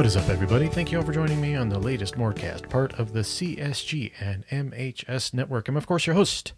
What 0.00 0.06
is 0.06 0.16
up, 0.16 0.30
everybody? 0.30 0.66
Thank 0.66 0.90
you 0.90 0.96
all 0.98 1.04
for 1.04 1.12
joining 1.12 1.42
me 1.42 1.54
on 1.54 1.68
the 1.68 1.78
latest 1.78 2.14
Morecast, 2.14 2.70
part 2.70 2.98
of 2.98 3.12
the 3.12 3.20
CSG 3.20 4.12
and 4.18 4.46
MHS 4.48 5.34
network. 5.34 5.68
I'm, 5.68 5.76
of 5.76 5.86
course, 5.86 6.06
your 6.06 6.14
host, 6.14 6.54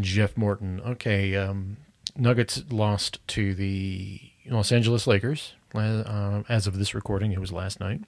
Jeff 0.00 0.36
Morton. 0.36 0.80
Okay, 0.84 1.36
um, 1.36 1.76
Nuggets 2.16 2.64
lost 2.70 3.24
to 3.28 3.54
the 3.54 4.20
Los 4.46 4.72
Angeles 4.72 5.06
Lakers. 5.06 5.54
Uh, 5.72 6.42
as 6.48 6.66
of 6.66 6.76
this 6.76 6.92
recording, 6.92 7.30
it 7.30 7.38
was 7.38 7.52
last 7.52 7.78
night. 7.78 8.00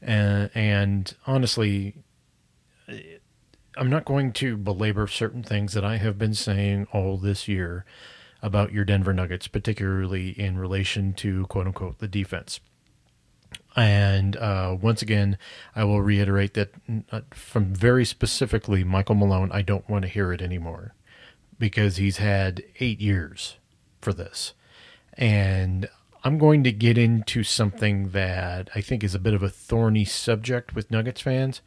Uh, 0.00 0.48
and 0.54 1.14
honestly, 1.26 1.94
I'm 3.76 3.90
not 3.90 4.06
going 4.06 4.32
to 4.32 4.56
belabor 4.56 5.06
certain 5.06 5.42
things 5.42 5.74
that 5.74 5.84
I 5.84 5.98
have 5.98 6.16
been 6.16 6.32
saying 6.32 6.86
all 6.94 7.18
this 7.18 7.46
year 7.46 7.84
about 8.40 8.72
your 8.72 8.86
Denver 8.86 9.12
Nuggets, 9.12 9.48
particularly 9.48 10.30
in 10.30 10.56
relation 10.56 11.12
to 11.12 11.44
quote 11.48 11.66
unquote 11.66 11.98
the 11.98 12.08
defense. 12.08 12.60
And 13.78 14.36
uh, 14.36 14.76
once 14.80 15.02
again, 15.02 15.38
I 15.76 15.84
will 15.84 16.02
reiterate 16.02 16.54
that 16.54 16.72
uh, 17.12 17.20
from 17.30 17.72
very 17.72 18.04
specifically 18.04 18.82
Michael 18.82 19.14
Malone, 19.14 19.52
I 19.52 19.62
don't 19.62 19.88
want 19.88 20.02
to 20.02 20.08
hear 20.08 20.32
it 20.32 20.42
anymore 20.42 20.94
because 21.60 21.96
he's 21.96 22.16
had 22.16 22.64
eight 22.80 23.00
years 23.00 23.56
for 24.00 24.12
this. 24.12 24.54
And 25.14 25.88
I'm 26.24 26.38
going 26.38 26.64
to 26.64 26.72
get 26.72 26.98
into 26.98 27.44
something 27.44 28.10
that 28.10 28.68
I 28.74 28.80
think 28.80 29.04
is 29.04 29.14
a 29.14 29.20
bit 29.20 29.34
of 29.34 29.44
a 29.44 29.48
thorny 29.48 30.04
subject 30.04 30.74
with 30.74 30.90
Nuggets 30.90 31.20
fans, 31.20 31.60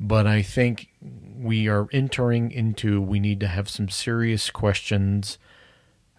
but 0.00 0.26
I 0.26 0.42
think 0.42 0.88
we 1.38 1.68
are 1.68 1.86
entering 1.92 2.50
into 2.50 3.00
we 3.00 3.20
need 3.20 3.38
to 3.40 3.48
have 3.48 3.68
some 3.68 3.88
serious 3.88 4.50
questions 4.50 5.38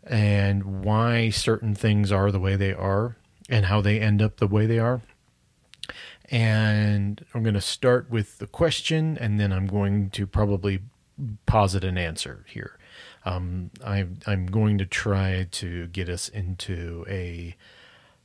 and 0.03 0.85
why 0.85 1.29
certain 1.29 1.75
things 1.75 2.09
are 2.11 2.31
the 2.31 2.39
way 2.39 2.55
they 2.55 2.73
are 2.73 3.17
and 3.49 3.65
how 3.65 3.81
they 3.81 3.99
end 3.99 4.21
up 4.21 4.37
the 4.37 4.47
way 4.47 4.65
they 4.65 4.79
are. 4.79 5.01
And 6.31 7.23
I'm 7.33 7.43
going 7.43 7.55
to 7.55 7.61
start 7.61 8.09
with 8.09 8.39
the 8.39 8.47
question, 8.47 9.17
and 9.19 9.39
then 9.39 9.53
I'm 9.53 9.67
going 9.67 10.09
to 10.11 10.25
probably 10.25 10.79
posit 11.45 11.83
an 11.83 11.97
answer 11.97 12.45
here. 12.47 12.77
Um, 13.25 13.71
I, 13.85 14.05
I'm 14.27 14.47
going 14.47 14.77
to 14.79 14.85
try 14.85 15.47
to 15.51 15.87
get 15.87 16.09
us 16.09 16.29
into 16.29 17.05
a 17.07 17.55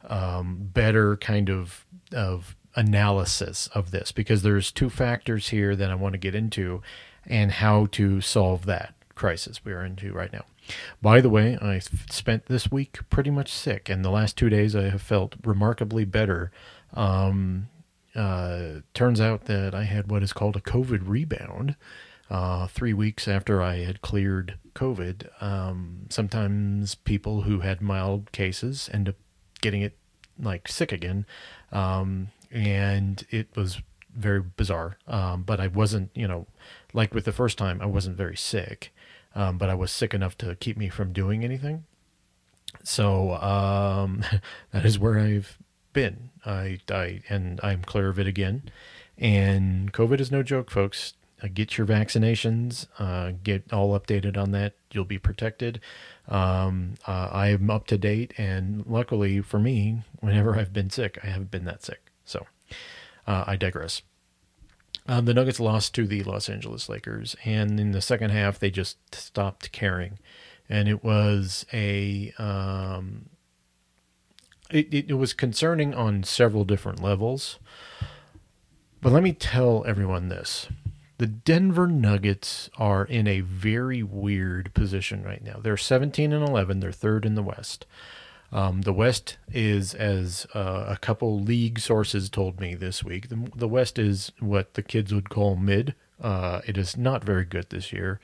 um, 0.09 0.71
better 0.73 1.17
kind 1.17 1.51
of 1.51 1.85
of 2.15 2.57
analysis 2.75 3.69
of 3.75 3.91
this 3.91 4.13
because 4.13 4.43
there's 4.43 4.73
two 4.73 4.89
factors 4.89 5.49
here 5.49 5.75
that 5.77 5.91
I 5.91 5.95
want 5.95 6.13
to 6.13 6.19
get 6.19 6.35
into, 6.35 6.83
and 7.27 7.53
how 7.53 7.87
to 7.93 8.21
solve 8.21 8.65
that 8.67 8.95
crisis 9.15 9.65
we 9.65 9.73
are 9.73 9.85
into 9.85 10.13
right 10.13 10.33
now. 10.33 10.45
By 11.03 11.21
the 11.21 11.29
way, 11.29 11.59
I 11.61 11.81
spent 11.81 12.47
this 12.47 12.71
week 12.71 13.01
pretty 13.11 13.31
much 13.31 13.53
sick, 13.53 13.89
and 13.89 14.05
the 14.05 14.11
last 14.11 14.37
two 14.37 14.49
days 14.49 14.75
I 14.75 14.89
have 14.89 15.03
felt 15.03 15.35
remarkably 15.45 16.05
better. 16.05 16.51
Um, 16.95 17.69
uh, 18.15 18.81
turns 18.95 19.21
out 19.21 19.45
that 19.45 19.75
I 19.75 19.85
had 19.85 20.11
what 20.11 20.23
is 20.23 20.33
called 20.33 20.57
a 20.57 20.61
COVID 20.61 21.03
rebound. 21.05 21.77
Uh, 22.31 22.69
three 22.69 22.93
weeks 22.93 23.27
after 23.27 23.61
I 23.61 23.79
had 23.79 24.03
cleared 24.03 24.55
COVID, 24.75 25.43
um, 25.43 26.07
sometimes 26.11 26.95
people 26.95 27.43
who 27.43 27.59
had 27.59 27.81
mild 27.81 28.31
cases 28.31 28.89
end 28.93 29.09
up 29.09 29.17
getting 29.61 29.83
it 29.83 29.97
like 30.41 30.69
sick 30.69 30.93
again, 30.93 31.27
um, 31.73 32.29
and 32.53 33.27
it 33.31 33.49
was 33.57 33.83
very 34.15 34.43
bizarre. 34.43 34.97
Um, 35.09 35.43
but 35.43 35.59
I 35.59 35.67
wasn't, 35.67 36.11
you 36.15 36.29
know, 36.29 36.47
like 36.93 37.15
with 37.15 37.25
the 37.25 37.33
first 37.33 37.59
time, 37.59 37.81
I 37.83 37.87
wasn't 37.87 38.17
very 38.17 38.37
sick, 38.37 38.95
um, 39.35 39.59
but 39.59 39.69
I 39.69 39.75
was 39.75 39.91
sick 39.91 40.15
enough 40.15 40.39
to 40.39 40.55
keep 40.55 40.77
me 40.77 40.89
from 40.89 41.13
doing 41.13 41.45
anything. 41.45 41.85
So 42.83 43.35
um, 43.35 44.25
that 44.73 44.85
is 44.85 44.99
where 44.99 45.19
I've 45.19 45.59
been. 45.93 46.31
I, 46.45 46.81
I 46.91 47.23
and 47.29 47.61
I'm 47.63 47.83
clear 47.83 48.09
of 48.09 48.19
it 48.19 48.27
again. 48.27 48.63
And 49.19 49.93
COVID 49.93 50.21
is 50.21 50.31
no 50.31 50.43
joke, 50.43 50.71
folks. 50.71 51.15
Uh, 51.43 51.49
get 51.53 51.79
your 51.79 51.87
vaccinations. 51.87 52.87
Uh, 52.99 53.33
get 53.43 53.73
all 53.73 53.99
updated 53.99 54.37
on 54.37 54.53
that. 54.53 54.75
You'll 54.93 55.05
be 55.05 55.19
protected. 55.19 55.81
Um, 56.29 56.95
uh, 57.07 57.29
I 57.33 57.49
am 57.49 57.71
up 57.71 57.87
to 57.89 57.99
date, 57.99 58.35
and 58.37 58.85
luckily 58.87 59.41
for 59.41 59.59
me, 59.59 60.03
whenever 60.21 60.57
I've 60.57 60.73
been 60.73 60.91
sick, 60.91 61.19
I 61.23 61.29
haven't 61.29 61.51
been 61.51 61.65
that 61.65 61.83
sick. 61.83 62.11
So 62.25 62.47
uh, 63.27 63.45
I 63.47 63.57
digress. 63.57 64.03
Um, 65.07 65.25
the 65.25 65.35
Nuggets 65.35 65.59
lost 65.59 65.95
to 65.95 66.07
the 66.07 66.23
Los 66.23 66.49
Angeles 66.49 66.89
Lakers, 66.89 67.35
and 67.45 67.81
in 67.81 67.93
the 67.93 68.03
second 68.03 68.31
half, 68.31 68.59
they 68.59 68.71
just 68.71 68.99
stopped 69.15 69.73
caring, 69.73 70.19
and 70.69 70.89
it 70.89 71.03
was 71.03 71.65
a 71.73 72.33
um, 72.39 73.30
it, 74.71 74.93
it, 74.93 75.11
it 75.11 75.15
was 75.15 75.33
concerning 75.33 75.95
on 75.95 76.23
several 76.23 76.65
different 76.65 77.03
levels. 77.03 77.59
But 79.01 79.13
let 79.13 79.23
me 79.23 79.33
tell 79.33 79.85
everyone 79.87 80.29
this. 80.29 80.69
The 81.19 81.27
Denver 81.27 81.87
Nuggets 81.87 82.71
are 82.79 83.05
in 83.05 83.27
a 83.27 83.41
very 83.41 84.03
weird 84.03 84.73
position 84.75 85.23
right 85.23 85.43
now. 85.43 85.59
They're 85.63 85.77
17 85.77 86.33
and 86.33 86.47
11. 86.47 86.81
They're 86.81 86.93
third 86.93 87.27
in 87.27 87.35
the 87.35 87.43
West. 87.43 87.87
Um, 88.53 88.83
the 88.83 88.93
West 88.93 89.37
is, 89.53 89.95
as 89.95 90.47
uh, 90.55 90.87
a 90.89 90.97
couple 90.97 91.41
league 91.41 91.79
sources 91.79 92.29
told 92.29 92.59
me 92.59 92.75
this 92.75 93.05
week, 93.05 93.29
the, 93.29 93.49
the 93.55 93.69
West 93.69 93.99
is 93.99 94.33
what 94.41 94.75
the 94.75 94.83
kids 94.83 95.15
would 95.15 95.29
call 95.29 95.57
mid. 95.57 95.95
Uh, 96.21 96.61
it 96.67 96.77
is 96.77 96.97
not 96.97 97.25
very 97.25 97.45
good 97.45 97.71
this 97.71 97.93
year 97.93 98.21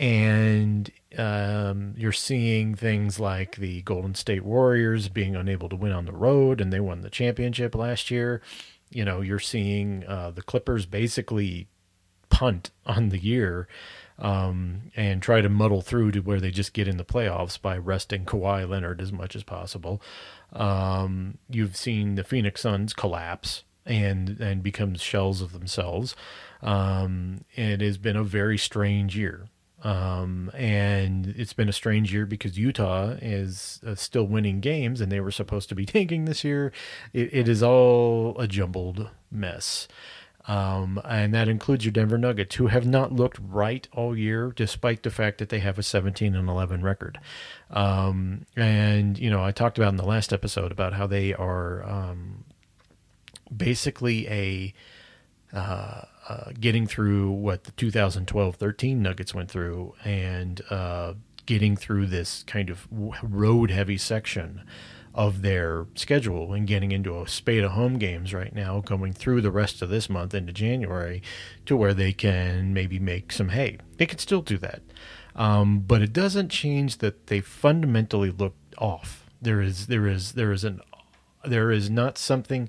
and 0.00 0.90
um, 1.18 1.92
you're 1.94 2.10
seeing 2.10 2.74
things 2.74 3.20
like 3.20 3.56
the 3.56 3.82
Golden 3.82 4.14
State 4.14 4.42
Warriors 4.42 5.10
being 5.10 5.36
unable 5.36 5.68
to 5.68 5.76
win 5.76 5.92
on 5.92 6.06
the 6.06 6.12
road, 6.12 6.58
and 6.58 6.72
they 6.72 6.80
won 6.80 7.02
the 7.02 7.10
championship 7.10 7.74
last 7.74 8.10
year. 8.10 8.40
You 8.88 9.04
know, 9.04 9.20
you're 9.20 9.38
seeing 9.38 10.04
uh, 10.08 10.30
the 10.30 10.40
Clippers 10.42 10.86
basically 10.86 11.68
punt 12.30 12.70
on 12.86 13.10
the 13.10 13.18
year 13.18 13.68
um, 14.18 14.90
and 14.96 15.20
try 15.22 15.42
to 15.42 15.50
muddle 15.50 15.82
through 15.82 16.12
to 16.12 16.20
where 16.20 16.40
they 16.40 16.50
just 16.50 16.72
get 16.72 16.88
in 16.88 16.96
the 16.96 17.04
playoffs 17.04 17.60
by 17.60 17.76
resting 17.76 18.24
Kawhi 18.24 18.66
Leonard 18.66 19.02
as 19.02 19.12
much 19.12 19.36
as 19.36 19.42
possible. 19.42 20.00
Um, 20.54 21.36
you've 21.50 21.76
seen 21.76 22.14
the 22.14 22.24
Phoenix 22.24 22.62
Suns 22.62 22.94
collapse 22.94 23.64
and 23.84 24.40
and 24.40 24.62
become 24.62 24.94
shells 24.94 25.42
of 25.42 25.52
themselves. 25.52 26.16
Um, 26.62 27.44
it 27.52 27.82
has 27.82 27.98
been 27.98 28.16
a 28.16 28.24
very 28.24 28.56
strange 28.56 29.14
year. 29.14 29.48
Um, 29.82 30.50
and 30.54 31.34
it's 31.38 31.54
been 31.54 31.68
a 31.68 31.72
strange 31.72 32.12
year 32.12 32.26
because 32.26 32.58
Utah 32.58 33.16
is 33.22 33.80
uh, 33.86 33.94
still 33.94 34.24
winning 34.24 34.60
games 34.60 35.00
and 35.00 35.10
they 35.10 35.20
were 35.20 35.30
supposed 35.30 35.68
to 35.70 35.74
be 35.74 35.86
tanking 35.86 36.26
this 36.26 36.44
year. 36.44 36.72
it, 37.12 37.30
it 37.32 37.48
is 37.48 37.62
all 37.62 38.38
a 38.38 38.46
jumbled 38.46 39.08
mess. 39.30 39.88
Um, 40.46 41.00
and 41.04 41.34
that 41.34 41.48
includes 41.48 41.84
your 41.84 41.92
Denver 41.92 42.18
Nuggets, 42.18 42.56
who 42.56 42.68
have 42.68 42.86
not 42.86 43.12
looked 43.12 43.38
right 43.40 43.86
all 43.92 44.16
year, 44.16 44.52
despite 44.54 45.02
the 45.02 45.10
fact 45.10 45.38
that 45.38 45.50
they 45.50 45.60
have 45.60 45.78
a 45.78 45.82
17 45.82 46.34
and 46.34 46.48
11 46.48 46.82
record. 46.82 47.20
Um, 47.70 48.46
and 48.56 49.18
you 49.18 49.30
know, 49.30 49.44
I 49.44 49.52
talked 49.52 49.78
about 49.78 49.90
in 49.90 49.96
the 49.96 50.04
last 50.04 50.32
episode 50.32 50.72
about 50.72 50.94
how 50.94 51.06
they 51.06 51.34
are 51.34 51.84
um, 51.88 52.44
basically 53.54 54.26
a 54.28 54.74
uh, 55.52 56.02
uh, 56.28 56.50
getting 56.58 56.86
through 56.86 57.30
what 57.30 57.64
the 57.64 57.72
2012-13 57.72 58.96
Nuggets 58.96 59.34
went 59.34 59.50
through, 59.50 59.94
and 60.04 60.60
uh, 60.70 61.14
getting 61.46 61.76
through 61.76 62.06
this 62.06 62.42
kind 62.44 62.70
of 62.70 62.86
road-heavy 63.22 63.98
section 63.98 64.62
of 65.14 65.42
their 65.42 65.86
schedule 65.96 66.52
and 66.52 66.66
getting 66.66 66.92
into 66.92 67.20
a 67.20 67.26
spate 67.26 67.64
of 67.64 67.72
home 67.72 67.98
games 67.98 68.32
right 68.32 68.54
now, 68.54 68.80
going 68.80 69.12
through 69.12 69.40
the 69.40 69.50
rest 69.50 69.82
of 69.82 69.88
this 69.88 70.08
month 70.08 70.34
into 70.34 70.52
January, 70.52 71.22
to 71.66 71.76
where 71.76 71.94
they 71.94 72.12
can 72.12 72.72
maybe 72.72 72.98
make 72.98 73.32
some 73.32 73.48
hay. 73.48 73.78
They 73.96 74.06
can 74.06 74.18
still 74.18 74.42
do 74.42 74.56
that, 74.58 74.82
um, 75.34 75.80
but 75.80 76.02
it 76.02 76.12
doesn't 76.12 76.48
change 76.50 76.98
that 76.98 77.26
they 77.26 77.40
fundamentally 77.40 78.30
look 78.30 78.54
off. 78.78 79.26
There 79.42 79.60
is 79.60 79.88
there 79.88 80.06
is 80.06 80.32
there 80.32 80.52
is 80.52 80.64
an 80.64 80.80
there 81.44 81.70
is 81.70 81.90
not 81.90 82.18
something. 82.18 82.68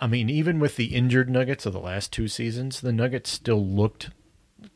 I 0.00 0.06
mean, 0.06 0.28
even 0.28 0.58
with 0.58 0.76
the 0.76 0.94
injured 0.94 1.30
Nuggets 1.30 1.66
of 1.66 1.72
the 1.72 1.80
last 1.80 2.12
two 2.12 2.28
seasons, 2.28 2.80
the 2.80 2.92
Nuggets 2.92 3.30
still 3.30 3.64
looked 3.64 4.10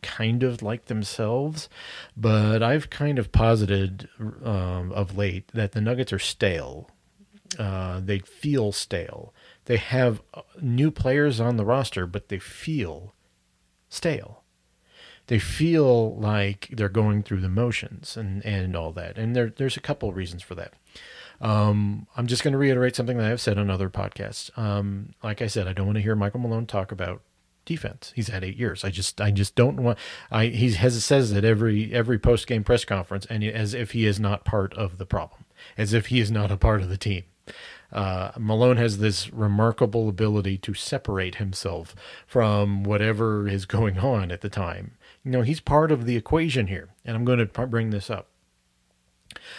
kind 0.02 0.42
of 0.42 0.62
like 0.62 0.86
themselves, 0.86 1.68
but 2.16 2.62
I've 2.62 2.90
kind 2.90 3.18
of 3.18 3.32
posited 3.32 4.08
um, 4.20 4.92
of 4.92 5.16
late 5.16 5.48
that 5.54 5.72
the 5.72 5.80
Nuggets 5.80 6.12
are 6.12 6.18
stale 6.18 6.90
uh, 7.56 8.00
they 8.00 8.18
feel 8.18 8.72
stale. 8.72 9.32
They 9.66 9.76
have 9.76 10.20
uh, 10.34 10.42
new 10.60 10.90
players 10.90 11.40
on 11.40 11.56
the 11.56 11.64
roster, 11.64 12.06
but 12.06 12.28
they 12.28 12.38
feel 12.38 13.14
stale. 13.88 14.42
They 15.28 15.38
feel 15.38 16.16
like 16.16 16.68
they're 16.72 16.88
going 16.88 17.22
through 17.22 17.40
the 17.40 17.48
motions 17.48 18.16
and, 18.16 18.44
and 18.44 18.74
all 18.74 18.92
that. 18.92 19.18
And 19.18 19.36
there, 19.36 19.50
there's 19.54 19.76
a 19.76 19.80
couple 19.80 20.08
of 20.08 20.16
reasons 20.16 20.42
for 20.42 20.54
that. 20.54 20.72
Um, 21.40 22.06
I'm 22.16 22.26
just 22.26 22.42
going 22.42 22.52
to 22.52 22.58
reiterate 22.58 22.96
something 22.96 23.16
that 23.18 23.30
I've 23.30 23.40
said 23.40 23.58
on 23.58 23.70
other 23.70 23.88
podcasts. 23.88 24.56
Um, 24.58 25.14
like 25.22 25.40
I 25.40 25.46
said, 25.46 25.68
I 25.68 25.72
don't 25.72 25.86
want 25.86 25.96
to 25.96 26.02
hear 26.02 26.16
Michael 26.16 26.40
Malone 26.40 26.66
talk 26.66 26.90
about 26.90 27.22
defense. 27.64 28.12
He's 28.16 28.28
had 28.28 28.42
eight 28.42 28.56
years. 28.56 28.82
I 28.82 28.90
just 28.90 29.20
I 29.20 29.30
just 29.30 29.54
don't 29.54 29.82
want. 29.82 29.98
I 30.30 30.46
he 30.46 30.72
has 30.72 31.04
says 31.04 31.30
it 31.32 31.44
every 31.44 31.92
every 31.92 32.18
post 32.18 32.46
game 32.46 32.64
press 32.64 32.84
conference, 32.84 33.26
and 33.26 33.44
as 33.44 33.74
if 33.74 33.92
he 33.92 34.06
is 34.06 34.18
not 34.18 34.44
part 34.44 34.74
of 34.74 34.98
the 34.98 35.06
problem, 35.06 35.44
as 35.76 35.92
if 35.92 36.06
he 36.06 36.18
is 36.18 36.30
not 36.30 36.50
a 36.50 36.56
part 36.56 36.80
of 36.80 36.88
the 36.88 36.96
team. 36.96 37.24
Uh, 37.90 38.32
Malone 38.38 38.76
has 38.76 38.98
this 38.98 39.32
remarkable 39.32 40.08
ability 40.08 40.58
to 40.58 40.74
separate 40.74 41.36
himself 41.36 41.94
from 42.26 42.84
whatever 42.84 43.48
is 43.48 43.64
going 43.64 43.98
on 43.98 44.30
at 44.30 44.42
the 44.42 44.50
time. 44.50 44.92
You 45.24 45.30
know, 45.30 45.42
he's 45.42 45.60
part 45.60 45.90
of 45.90 46.04
the 46.04 46.16
equation 46.16 46.66
here, 46.66 46.90
and 47.04 47.16
I'm 47.16 47.24
going 47.24 47.38
to 47.38 47.66
bring 47.66 47.90
this 47.90 48.10
up. 48.10 48.28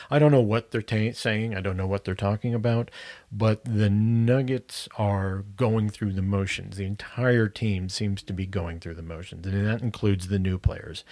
I 0.09 0.19
don't 0.19 0.31
know 0.31 0.41
what 0.41 0.71
they're 0.71 1.13
saying. 1.13 1.55
I 1.55 1.61
don't 1.61 1.77
know 1.77 1.87
what 1.87 2.05
they're 2.05 2.15
talking 2.15 2.53
about, 2.53 2.91
but 3.31 3.63
the 3.65 3.89
Nuggets 3.89 4.87
are 4.97 5.43
going 5.55 5.89
through 5.89 6.13
the 6.13 6.21
motions. 6.21 6.77
The 6.77 6.85
entire 6.85 7.47
team 7.47 7.89
seems 7.89 8.23
to 8.23 8.33
be 8.33 8.45
going 8.45 8.79
through 8.79 8.95
the 8.95 9.01
motions, 9.01 9.45
and 9.45 9.67
that 9.67 9.81
includes 9.81 10.27
the 10.27 10.39
new 10.39 10.57
players 10.57 11.03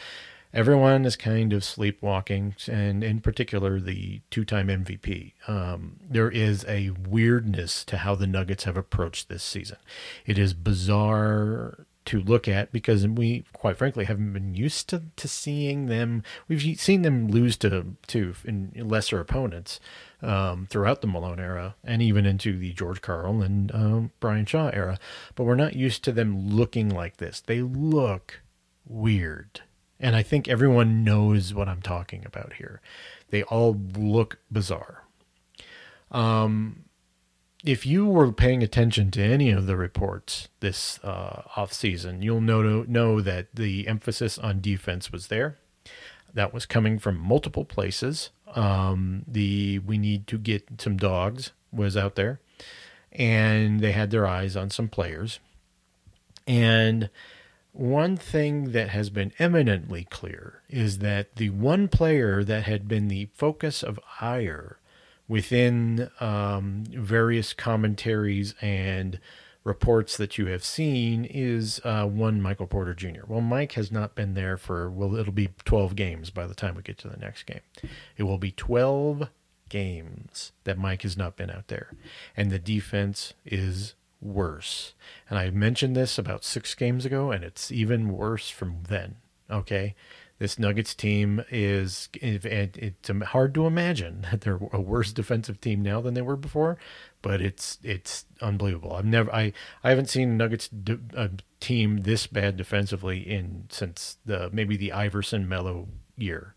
everyone 0.53 1.05
is 1.05 1.15
kind 1.15 1.53
of 1.53 1.63
sleepwalking, 1.63 2.55
and 2.67 3.03
in 3.03 3.21
particular, 3.21 3.79
the 3.79 4.21
two 4.29 4.45
time 4.45 4.67
MVP. 4.67 5.33
Um, 5.47 5.97
there 6.09 6.29
is 6.29 6.65
a 6.67 6.89
weirdness 6.89 7.83
to 7.85 7.97
how 7.97 8.15
the 8.15 8.27
Nuggets 8.27 8.63
have 8.63 8.77
approached 8.77 9.29
this 9.29 9.43
season. 9.43 9.77
It 10.25 10.37
is 10.37 10.53
bizarre 10.53 11.85
to 12.07 12.21
look 12.21 12.47
at 12.47 12.71
because 12.71 13.07
we, 13.07 13.45
quite 13.53 13.77
frankly, 13.77 14.05
haven't 14.05 14.33
been 14.33 14.55
used 14.55 14.89
to, 14.89 15.03
to 15.15 15.27
seeing 15.27 15.87
them. 15.87 16.23
We've 16.47 16.79
seen 16.79 17.03
them 17.03 17.27
lose 17.27 17.57
to 17.57 17.95
to 18.07 18.33
lesser 18.75 19.19
opponents 19.19 19.79
um, 20.21 20.67
throughout 20.69 21.01
the 21.01 21.07
Malone 21.07 21.39
era 21.39 21.75
and 21.83 22.01
even 22.01 22.25
into 22.25 22.57
the 22.57 22.73
George 22.73 23.01
Karl 23.01 23.41
and 23.41 23.73
um, 23.73 24.11
Brian 24.19 24.45
Shaw 24.45 24.69
era, 24.69 24.97
but 25.35 25.43
we're 25.43 25.55
not 25.55 25.75
used 25.75 26.03
to 26.05 26.11
them 26.11 26.49
looking 26.49 26.89
like 26.89 27.17
this. 27.17 27.41
They 27.41 27.61
look 27.61 28.41
weird. 28.87 29.61
And 29.99 30.15
I 30.15 30.23
think 30.23 30.47
everyone 30.47 31.03
knows 31.03 31.53
what 31.53 31.67
I'm 31.67 31.81
talking 31.81 32.23
about 32.25 32.53
here. 32.53 32.81
They 33.29 33.43
all 33.43 33.79
look 33.97 34.39
bizarre. 34.51 35.03
Um, 36.11 36.85
if 37.67 37.85
you 37.85 38.05
were 38.05 38.31
paying 38.31 38.63
attention 38.63 39.11
to 39.11 39.21
any 39.21 39.51
of 39.51 39.65
the 39.65 39.75
reports 39.75 40.47
this 40.61 41.03
uh, 41.03 41.41
off 41.57 41.73
season, 41.73 42.21
you'll 42.21 42.39
know 42.39 42.83
know 42.83 43.19
that 43.19 43.47
the 43.53 43.87
emphasis 43.89 44.39
on 44.39 44.61
defense 44.61 45.11
was 45.11 45.27
there. 45.27 45.57
That 46.33 46.53
was 46.53 46.65
coming 46.65 46.97
from 46.97 47.17
multiple 47.17 47.65
places. 47.65 48.29
Um, 48.55 49.23
the 49.27 49.79
we 49.79 49.97
need 49.97 50.27
to 50.27 50.37
get 50.37 50.79
some 50.79 50.95
dogs 50.95 51.51
was 51.71 51.97
out 51.97 52.15
there, 52.15 52.39
and 53.11 53.81
they 53.81 53.91
had 53.91 54.11
their 54.11 54.25
eyes 54.25 54.55
on 54.55 54.69
some 54.69 54.87
players, 54.87 55.39
and 56.47 57.09
one 57.73 58.15
thing 58.15 58.71
that 58.71 58.89
has 58.89 59.09
been 59.09 59.33
eminently 59.37 60.07
clear 60.09 60.61
is 60.69 60.99
that 60.99 61.35
the 61.35 61.49
one 61.49 61.89
player 61.89 62.43
that 62.43 62.63
had 62.63 62.87
been 62.87 63.09
the 63.09 63.27
focus 63.33 63.83
of 63.83 63.99
ire 64.21 64.79
within 65.27 66.09
um, 66.19 66.83
various 66.89 67.53
commentaries 67.53 68.55
and 68.61 69.19
reports 69.63 70.15
that 70.15 70.37
you 70.37 70.45
have 70.47 70.63
seen 70.63 71.25
is 71.25 71.81
uh, 71.83 72.05
one 72.05 72.41
Michael 72.41 72.67
Porter 72.67 72.93
Jr. 72.93 73.25
Well, 73.27 73.41
Mike 73.41 73.73
has 73.73 73.91
not 73.91 74.15
been 74.15 74.33
there 74.33 74.55
for, 74.55 74.89
well, 74.89 75.15
it'll 75.15 75.33
be 75.33 75.49
12 75.65 75.95
games 75.95 76.29
by 76.29 76.47
the 76.47 76.55
time 76.55 76.75
we 76.75 76.81
get 76.81 76.97
to 76.99 77.09
the 77.09 77.17
next 77.17 77.43
game. 77.43 77.59
It 78.15 78.23
will 78.23 78.37
be 78.37 78.51
12 78.51 79.27
games 79.69 80.53
that 80.63 80.77
Mike 80.77 81.01
has 81.01 81.17
not 81.17 81.35
been 81.35 81.51
out 81.51 81.67
there. 81.67 81.91
And 82.35 82.49
the 82.49 82.59
defense 82.59 83.33
is 83.45 83.95
worse. 84.21 84.93
And 85.29 85.37
I 85.37 85.49
mentioned 85.49 85.95
this 85.95 86.17
about 86.17 86.45
six 86.45 86.73
games 86.73 87.05
ago, 87.05 87.31
and 87.31 87.43
it's 87.43 87.69
even 87.69 88.09
worse 88.13 88.49
from 88.49 88.77
then. 88.87 89.17
Okay. 89.51 89.95
This 90.39 90.59
Nuggets 90.59 90.93
team 90.93 91.43
is, 91.49 92.09
it's 92.13 93.09
hard 93.25 93.53
to 93.55 93.65
imagine 93.65 94.27
that 94.31 94.41
they're 94.41 94.59
a 94.71 94.79
worse 94.79 95.11
defensive 95.11 95.59
team 95.59 95.81
now 95.81 96.01
than 96.01 96.13
they 96.13 96.21
were 96.21 96.35
before, 96.35 96.77
but 97.21 97.41
it's 97.41 97.79
it's 97.83 98.25
unbelievable. 98.41 98.93
I've 98.93 99.05
never, 99.05 99.33
I, 99.33 99.53
I 99.83 99.89
haven't 99.89 100.09
seen 100.09 100.37
Nuggets 100.37 100.69
a 101.15 101.31
team 101.59 101.99
this 101.99 102.27
bad 102.27 102.55
defensively 102.55 103.19
in 103.19 103.65
since 103.69 104.17
the 104.25 104.49
maybe 104.53 104.77
the 104.77 104.91
Iverson 104.91 105.47
Melo 105.47 105.87
year. 106.15 106.53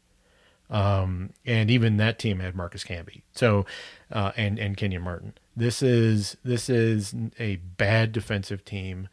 Um, 0.68 1.30
and 1.44 1.68
even 1.70 1.96
that 1.96 2.18
team 2.18 2.38
had 2.38 2.54
Marcus 2.54 2.84
Camby. 2.84 3.22
So, 3.34 3.66
uh, 4.12 4.30
and 4.36 4.58
and 4.58 4.76
Kenyon 4.76 5.02
Martin. 5.02 5.34
This 5.56 5.82
is 5.82 6.36
this 6.44 6.68
is 6.68 7.14
a 7.38 7.56
bad 7.56 8.12
defensive 8.12 8.64
team 8.64 9.08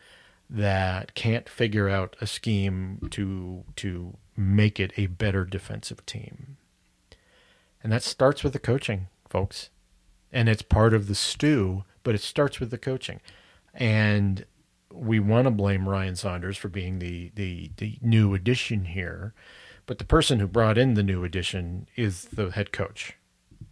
that 0.50 1.16
can't 1.16 1.50
figure 1.50 1.90
out 1.90 2.16
a 2.22 2.28
scheme 2.28 3.08
to 3.12 3.64
to 3.78 4.18
make 4.38 4.80
it 4.80 4.94
a 4.96 5.08
better 5.08 5.44
defensive 5.44 6.06
team. 6.06 6.58
And 7.84 7.92
that 7.92 8.04
starts 8.04 8.44
with 8.44 8.54
the 8.54 8.60
coaching, 8.60 9.08
folks. 9.28 9.70
And 10.32 10.48
it's 10.48 10.62
part 10.62 10.94
of 10.94 11.08
the 11.08 11.16
stew, 11.16 11.84
but 12.04 12.16
it 12.16 12.22
starts 12.22 12.60
with 12.60 12.70
the 12.70 12.78
coaching. 12.78 13.20
And 13.74 14.46
we 14.92 15.20
want 15.20 15.46
to 15.46 15.52
blame 15.52 15.90
Ryan 15.90 16.16
Saunders 16.16 16.58
for 16.58 16.70
being 16.70 17.00
the 17.00 17.32
the 17.36 17.72
the 17.78 17.98
new 18.02 18.34
addition 18.34 18.86
here 18.86 19.34
but 19.88 19.98
the 19.98 20.06
person 20.06 20.40
who 20.40 20.48
brought 20.48 20.78
in 20.78 20.94
the 20.94 21.02
new 21.02 21.24
addition 21.24 21.88
is 21.96 22.26
the 22.26 22.52
head 22.52 22.72
coach. 22.72 23.14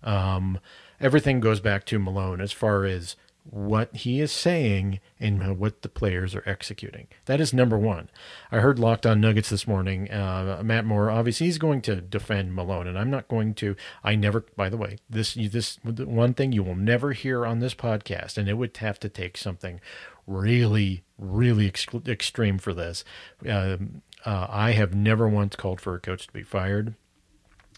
Um, 0.01 0.59
everything 0.99 1.41
goes 1.41 1.59
back 1.59 1.85
to 1.87 1.99
Malone 1.99 2.41
as 2.41 2.51
far 2.51 2.85
as 2.85 3.15
what 3.49 3.95
he 3.95 4.19
is 4.21 4.31
saying 4.31 4.99
and 5.19 5.59
what 5.59 5.81
the 5.81 5.89
players 5.89 6.33
are 6.33 6.43
executing. 6.47 7.07
That 7.25 7.39
is 7.39 7.53
number 7.53 7.77
one. 7.77 8.09
I 8.51 8.57
heard 8.57 8.79
Locked 8.79 9.05
On 9.05 9.21
Nuggets 9.21 9.49
this 9.49 9.67
morning. 9.67 10.11
Uh, 10.11 10.61
Matt 10.63 10.85
Moore, 10.85 11.11
obviously, 11.11 11.45
he's 11.45 11.57
going 11.57 11.81
to 11.83 12.01
defend 12.01 12.55
Malone, 12.55 12.87
and 12.87 12.97
I'm 12.97 13.11
not 13.11 13.27
going 13.27 13.53
to. 13.55 13.75
I 14.03 14.15
never, 14.15 14.45
by 14.55 14.69
the 14.69 14.77
way, 14.77 14.97
this 15.09 15.35
this 15.35 15.77
one 15.83 16.33
thing 16.33 16.51
you 16.51 16.63
will 16.63 16.75
never 16.75 17.13
hear 17.13 17.45
on 17.45 17.59
this 17.59 17.75
podcast, 17.75 18.37
and 18.37 18.49
it 18.49 18.55
would 18.55 18.75
have 18.77 18.99
to 19.01 19.09
take 19.09 19.37
something 19.37 19.79
really, 20.25 21.03
really 21.17 21.67
ex- 21.67 21.87
extreme 22.07 22.57
for 22.57 22.73
this. 22.73 23.03
Um, 23.47 24.01
uh, 24.25 24.47
I 24.49 24.71
have 24.71 24.95
never 24.95 25.27
once 25.27 25.55
called 25.55 25.79
for 25.79 25.93
a 25.93 25.99
coach 25.99 26.25
to 26.27 26.33
be 26.33 26.41
fired. 26.41 26.95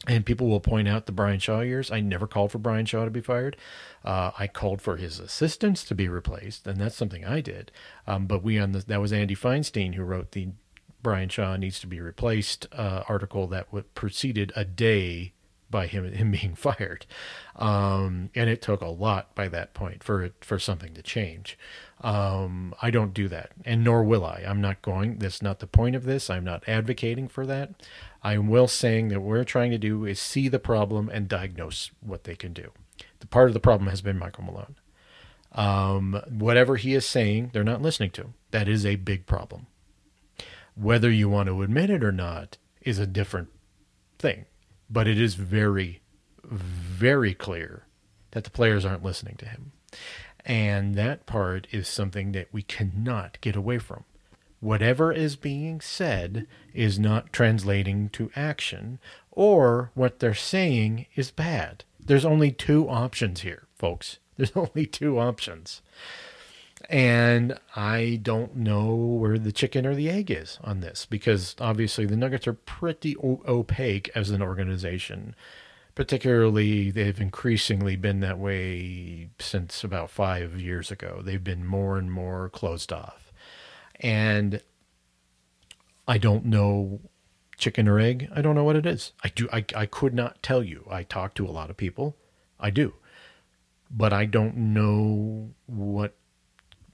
And 0.05 0.25
people 0.25 0.47
will 0.47 0.59
point 0.59 0.87
out 0.87 1.05
the 1.05 1.11
Brian 1.11 1.39
Shaw 1.39 1.61
years. 1.61 1.91
I 1.91 2.01
never 2.01 2.27
called 2.27 2.51
for 2.51 2.59
Brian 2.59 2.85
Shaw 2.85 3.03
to 3.05 3.11
be 3.11 3.19
fired. 3.19 3.57
Uh, 4.05 4.31
I 4.37 4.47
called 4.47 4.81
for 4.81 4.97
his 4.97 5.19
assistants 5.19 5.83
to 5.85 5.95
be 5.95 6.07
replaced, 6.07 6.67
and 6.67 6.79
that's 6.79 6.95
something 6.95 7.25
I 7.25 7.41
did. 7.41 7.71
Um, 8.05 8.27
but 8.27 8.43
we 8.43 8.59
on 8.59 8.73
the, 8.73 8.79
that 8.79 9.01
was 9.01 9.11
Andy 9.11 9.35
Feinstein 9.35 9.95
who 9.95 10.03
wrote 10.03 10.31
the 10.31 10.49
Brian 11.01 11.29
Shaw 11.29 11.55
needs 11.55 11.79
to 11.79 11.87
be 11.87 11.99
replaced 11.99 12.67
uh, 12.71 13.03
article 13.07 13.47
that 13.47 13.67
preceded 13.95 14.51
a 14.55 14.65
day 14.65 15.33
by 15.69 15.87
him 15.87 16.11
him 16.11 16.31
being 16.41 16.55
fired, 16.55 17.05
um, 17.55 18.29
and 18.35 18.49
it 18.49 18.61
took 18.61 18.81
a 18.81 18.87
lot 18.87 19.33
by 19.35 19.47
that 19.47 19.73
point 19.73 20.03
for 20.03 20.31
for 20.41 20.59
something 20.59 20.93
to 20.93 21.01
change. 21.01 21.57
Um, 22.01 22.73
I 22.81 22.91
don't 22.91 23.13
do 23.13 23.27
that, 23.29 23.51
and 23.65 23.83
nor 23.83 24.03
will 24.03 24.25
I. 24.25 24.43
I'm 24.47 24.61
not 24.61 24.81
going. 24.81 25.17
That's 25.19 25.41
not 25.41 25.59
the 25.59 25.67
point 25.67 25.95
of 25.95 26.03
this. 26.03 26.29
I'm 26.29 26.43
not 26.43 26.67
advocating 26.67 27.27
for 27.27 27.45
that. 27.45 27.71
I 28.23 28.33
am 28.33 28.47
will 28.47 28.67
saying 28.67 29.09
that 29.09 29.19
what 29.19 29.27
we're 29.27 29.43
trying 29.43 29.71
to 29.71 29.77
do 29.77 30.05
is 30.05 30.19
see 30.19 30.47
the 30.47 30.59
problem 30.59 31.09
and 31.09 31.27
diagnose 31.27 31.91
what 32.01 32.23
they 32.23 32.35
can 32.35 32.53
do. 32.53 32.71
The 33.19 33.27
part 33.27 33.49
of 33.49 33.53
the 33.53 33.59
problem 33.59 33.89
has 33.89 34.01
been 34.01 34.17
Michael 34.17 34.43
Malone. 34.43 34.75
Um, 35.53 36.21
whatever 36.29 36.75
he 36.75 36.93
is 36.93 37.05
saying, 37.05 37.51
they're 37.53 37.63
not 37.63 37.81
listening 37.81 38.11
to. 38.11 38.33
That 38.51 38.67
is 38.67 38.85
a 38.85 38.95
big 38.95 39.25
problem. 39.25 39.67
Whether 40.75 41.09
you 41.09 41.29
want 41.29 41.47
to 41.47 41.61
admit 41.61 41.89
it 41.89 42.03
or 42.03 42.11
not 42.11 42.57
is 42.81 42.99
a 42.99 43.07
different 43.07 43.49
thing, 44.19 44.45
but 44.89 45.07
it 45.07 45.19
is 45.19 45.35
very, 45.35 46.01
very 46.43 47.33
clear 47.33 47.87
that 48.31 48.43
the 48.43 48.51
players 48.51 48.85
aren't 48.85 49.03
listening 49.03 49.35
to 49.37 49.47
him. 49.47 49.71
And 50.45 50.95
that 50.95 51.25
part 51.25 51.67
is 51.71 51.87
something 51.87 52.31
that 52.33 52.47
we 52.51 52.61
cannot 52.61 53.41
get 53.41 53.55
away 53.55 53.79
from. 53.79 54.03
Whatever 54.59 55.11
is 55.11 55.35
being 55.35 55.81
said 55.81 56.47
is 56.73 56.97
not 56.97 57.31
translating 57.31 58.09
to 58.09 58.31
action, 58.35 58.99
or 59.31 59.91
what 59.93 60.19
they're 60.19 60.33
saying 60.33 61.05
is 61.15 61.29
bad. 61.29 61.83
There's 61.99 62.25
only 62.25 62.51
two 62.51 62.89
options 62.89 63.41
here, 63.41 63.67
folks. 63.75 64.17
There's 64.37 64.55
only 64.55 64.85
two 64.85 65.19
options. 65.19 65.81
And 66.89 67.59
I 67.75 68.19
don't 68.21 68.55
know 68.55 68.93
where 68.95 69.37
the 69.37 69.51
chicken 69.51 69.85
or 69.85 69.95
the 69.95 70.09
egg 70.09 70.29
is 70.31 70.59
on 70.63 70.79
this 70.79 71.05
because 71.05 71.55
obviously 71.59 72.05
the 72.05 72.15
Nuggets 72.15 72.47
are 72.47 72.53
pretty 72.53 73.17
o- 73.17 73.41
opaque 73.47 74.09
as 74.15 74.29
an 74.29 74.41
organization. 74.41 75.35
Particularly, 75.95 76.91
they've 76.91 77.19
increasingly 77.19 77.95
been 77.95 78.19
that 78.19 78.37
way 78.37 79.29
since 79.39 79.83
about 79.83 80.11
five 80.11 80.61
years 80.61 80.91
ago. 80.91 81.21
They've 81.23 81.43
been 81.43 81.65
more 81.65 81.97
and 81.97 82.11
more 82.11 82.49
closed 82.49 82.93
off. 82.93 83.26
And 83.99 84.61
I 86.07 86.17
don't 86.17 86.45
know 86.45 87.01
chicken 87.57 87.87
or 87.87 87.99
egg. 87.99 88.29
I 88.33 88.41
don't 88.41 88.55
know 88.55 88.63
what 88.63 88.75
it 88.75 88.85
is. 88.85 89.13
I 89.23 89.29
do. 89.29 89.49
I, 89.51 89.65
I 89.75 89.85
could 89.85 90.13
not 90.13 90.43
tell 90.43 90.63
you. 90.63 90.85
I 90.89 91.03
talk 91.03 91.33
to 91.35 91.45
a 91.45 91.49
lot 91.51 91.69
of 91.69 91.77
people. 91.77 92.15
I 92.59 92.69
do 92.69 92.93
but 93.89 94.13
I 94.13 94.25
don't 94.25 94.55
know 94.57 95.51
what 95.65 96.15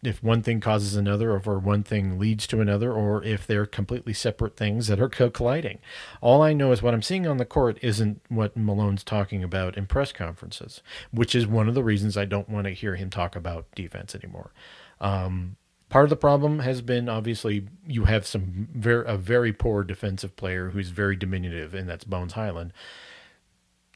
if 0.04 0.22
one 0.22 0.42
thing 0.42 0.60
causes 0.60 0.96
another, 0.96 1.32
or 1.32 1.38
if 1.38 1.46
one 1.46 1.82
thing 1.82 2.20
leads 2.20 2.46
to 2.48 2.60
another, 2.60 2.92
or 2.92 3.24
if 3.24 3.48
they're 3.48 3.66
completely 3.66 4.12
separate 4.12 4.58
things 4.58 4.88
that 4.88 5.00
are 5.00 5.08
colliding. 5.08 5.80
All 6.20 6.42
I 6.42 6.52
know 6.52 6.74
is 6.74 6.82
what 6.82 6.94
I'm 6.94 7.02
seeing 7.02 7.26
on 7.26 7.38
the 7.38 7.46
court 7.46 7.80
isn't 7.82 8.22
what 8.28 8.58
Malone's 8.58 9.04
talking 9.04 9.44
about 9.44 9.78
in 9.78 9.86
press 9.86 10.12
conferences, 10.12 10.82
which 11.12 11.34
is 11.34 11.48
one 11.48 11.70
of 11.70 11.74
the 11.74 11.84
reasons 11.84 12.18
I 12.18 12.26
don't 12.26 12.50
want 12.50 12.66
to 12.66 12.72
hear 12.72 12.98
him 12.98 13.10
talk 13.10 13.38
about 13.38 13.74
defense 13.76 14.14
anymore. 14.14 14.52
Um, 15.00 15.56
part 15.94 16.06
of 16.06 16.10
the 16.10 16.16
problem 16.16 16.60
has 16.60 16.82
been 16.82 17.08
obviously 17.08 17.68
you 17.86 18.06
have 18.06 18.26
some 18.26 18.68
very 18.74 19.06
a 19.08 19.16
very 19.16 19.54
poor 19.54 19.84
defensive 19.84 20.36
player 20.36 20.72
who's 20.72 20.90
very 20.90 21.16
diminutive, 21.16 21.76
and 21.76 21.88
that's 21.88 22.04
Bones 22.04 22.34
Hyland, 22.34 22.74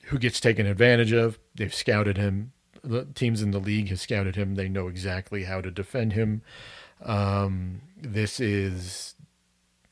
who 0.04 0.20
gets 0.20 0.40
taken 0.40 0.68
advantage 0.68 1.12
of. 1.12 1.40
They've 1.56 1.74
scouted 1.74 2.18
him 2.18 2.54
the 2.84 3.06
teams 3.16 3.42
in 3.42 3.52
the 3.52 3.60
league 3.60 3.90
have 3.90 4.00
scouted 4.00 4.36
him. 4.36 4.56
They 4.56 4.70
know 4.70 4.88
exactly 4.88 5.44
how 5.44 5.62
to 5.62 5.72
defend 5.72 6.14
him. 6.14 6.42
Um, 7.04 7.82
this 8.02 8.40
is, 8.40 9.16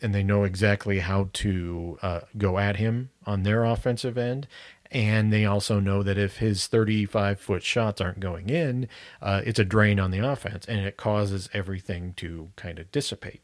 and 0.01 0.13
they 0.13 0.23
know 0.23 0.43
exactly 0.43 0.99
how 0.99 1.29
to 1.33 1.97
uh, 2.01 2.21
go 2.37 2.57
at 2.57 2.77
him 2.77 3.09
on 3.25 3.43
their 3.43 3.63
offensive 3.63 4.17
end. 4.17 4.47
And 4.91 5.33
they 5.33 5.45
also 5.45 5.79
know 5.79 6.03
that 6.03 6.17
if 6.17 6.37
his 6.37 6.67
35 6.67 7.39
foot 7.39 7.63
shots 7.63 7.99
aren't 7.99 8.19
going 8.19 8.49
in, 8.49 8.87
uh, 9.21 9.41
it's 9.43 9.59
a 9.59 9.65
drain 9.65 9.99
on 9.99 10.11
the 10.11 10.19
offense 10.19 10.65
and 10.65 10.79
it 10.79 10.95
causes 10.95 11.49
everything 11.53 12.13
to 12.17 12.51
kind 12.55 12.79
of 12.79 12.91
dissipate. 12.91 13.41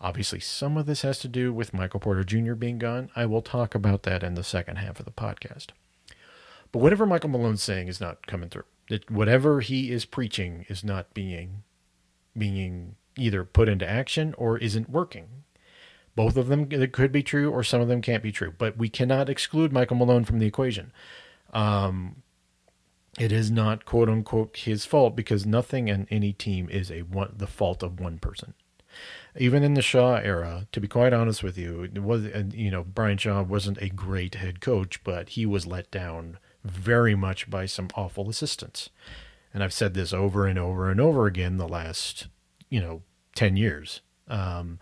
Obviously, 0.00 0.40
some 0.40 0.76
of 0.76 0.86
this 0.86 1.02
has 1.02 1.18
to 1.20 1.28
do 1.28 1.52
with 1.52 1.72
Michael 1.72 2.00
Porter 2.00 2.24
Jr. 2.24 2.54
being 2.54 2.78
gone. 2.78 3.10
I 3.16 3.26
will 3.26 3.42
talk 3.42 3.74
about 3.74 4.02
that 4.02 4.22
in 4.22 4.34
the 4.34 4.44
second 4.44 4.76
half 4.76 5.00
of 5.00 5.06
the 5.06 5.12
podcast. 5.12 5.68
But 6.70 6.80
whatever 6.80 7.06
Michael 7.06 7.30
Malone's 7.30 7.62
saying 7.62 7.88
is 7.88 8.00
not 8.00 8.26
coming 8.26 8.50
through 8.50 8.64
that 8.88 9.10
whatever 9.10 9.60
he 9.60 9.90
is 9.90 10.04
preaching 10.04 10.66
is 10.68 10.84
not 10.84 11.14
being 11.14 11.62
being 12.36 12.96
either 13.16 13.44
put 13.44 13.68
into 13.68 13.88
action 13.88 14.34
or 14.36 14.58
isn't 14.58 14.90
working. 14.90 15.43
Both 16.16 16.36
of 16.36 16.48
them 16.48 16.68
could 16.68 17.12
be 17.12 17.22
true, 17.22 17.50
or 17.50 17.64
some 17.64 17.80
of 17.80 17.88
them 17.88 18.00
can't 18.00 18.22
be 18.22 18.32
true. 18.32 18.52
But 18.56 18.76
we 18.76 18.88
cannot 18.88 19.28
exclude 19.28 19.72
Michael 19.72 19.96
Malone 19.96 20.24
from 20.24 20.38
the 20.38 20.46
equation. 20.46 20.92
Um, 21.52 22.22
it 23.18 23.32
is 23.32 23.50
not 23.50 23.84
quote 23.84 24.08
unquote 24.08 24.56
his 24.56 24.84
fault 24.84 25.16
because 25.16 25.46
nothing 25.46 25.88
in 25.88 26.06
any 26.10 26.32
team 26.32 26.68
is 26.68 26.90
a 26.90 27.02
one, 27.02 27.34
the 27.36 27.46
fault 27.46 27.82
of 27.82 28.00
one 28.00 28.18
person. 28.18 28.54
Even 29.36 29.64
in 29.64 29.74
the 29.74 29.82
Shaw 29.82 30.16
era, 30.16 30.68
to 30.70 30.80
be 30.80 30.86
quite 30.86 31.12
honest 31.12 31.42
with 31.42 31.58
you, 31.58 31.82
it 31.82 32.02
was 32.02 32.24
you 32.54 32.70
know 32.70 32.84
Brian 32.84 33.18
Shaw 33.18 33.42
wasn't 33.42 33.82
a 33.82 33.88
great 33.88 34.36
head 34.36 34.60
coach, 34.60 35.02
but 35.02 35.30
he 35.30 35.46
was 35.46 35.66
let 35.66 35.90
down 35.90 36.38
very 36.64 37.14
much 37.14 37.50
by 37.50 37.66
some 37.66 37.88
awful 37.94 38.28
assistants. 38.28 38.90
And 39.52 39.62
I've 39.62 39.72
said 39.72 39.94
this 39.94 40.12
over 40.12 40.46
and 40.46 40.58
over 40.58 40.90
and 40.90 41.00
over 41.00 41.26
again 41.26 41.58
the 41.58 41.68
last, 41.68 42.26
you 42.68 42.80
know, 42.80 43.02
10 43.36 43.56
years. 43.56 44.00
Um, 44.26 44.80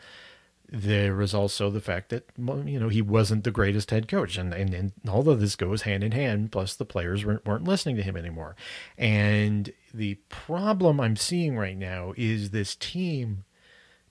there 0.73 1.15
was 1.15 1.35
also 1.35 1.69
the 1.69 1.83
fact 1.83 2.09
that, 2.09 2.27
you 2.39 2.81
know, 2.81 2.89
he 2.89 3.03
wasn't 3.03 3.45
the 3.45 3.51
greatest 3.51 3.91
head 3.91 4.09
coach. 4.09 4.39
And, 4.39 4.55
and, 4.55 4.73
and 4.73 4.93
all 5.07 5.29
of 5.29 5.39
this 5.39 5.55
goes 5.55 5.83
hand 5.83 6.03
in 6.03 6.13
hand. 6.13 6.51
Plus, 6.51 6.75
the 6.75 6.87
players 6.87 7.27
weren't, 7.27 7.45
weren't 7.45 7.65
listening 7.69 7.97
to 7.97 8.03
him 8.03 8.17
anymore. 8.17 8.57
And 8.97 9.71
the 9.93 10.15
problem 10.31 10.99
I'm 10.99 11.17
seeing 11.17 11.59
right 11.59 11.77
now 11.77 12.15
is 12.17 12.51
this 12.51 12.75
team 12.75 13.45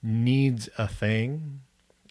needs 0.04 0.70
a 0.78 0.88
thing. 0.88 1.62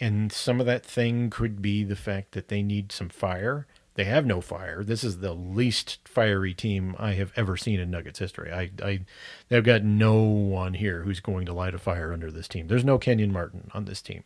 And 0.01 0.33
some 0.33 0.59
of 0.59 0.67
that 0.67 0.85
thing 0.85 1.31
could 1.31 1.63
be 1.63 1.85
the 1.85 1.95
fact 1.95 2.33
that 2.33 2.49
they 2.49 2.63
need 2.63 2.91
some 2.91 3.09
fire 3.09 3.69
they 3.95 4.05
have 4.05 4.25
no 4.25 4.41
fire. 4.41 4.85
This 4.85 5.03
is 5.03 5.19
the 5.19 5.33
least 5.33 5.99
fiery 6.07 6.55
team 6.55 6.95
I 6.99 7.13
have 7.15 7.33
ever 7.37 7.57
seen 7.57 7.81
in 7.81 7.91
Nuggets 7.91 8.19
history. 8.19 8.53
I, 8.53 8.71
I, 8.83 9.01
they've 9.49 9.65
got 9.65 9.83
no 9.83 10.23
one 10.23 10.75
here 10.75 11.03
who's 11.03 11.21
going 11.21 11.47
to 11.47 11.53
light 11.53 11.75
a 11.75 11.79
fire 11.79 12.13
under 12.13 12.31
this 12.31 12.49
team. 12.49 12.69
There's 12.69 12.85
no 12.85 12.99
Kenyon 12.99 13.33
Martin 13.33 13.71
on 13.75 13.85
this 13.87 14.01
team. 14.01 14.25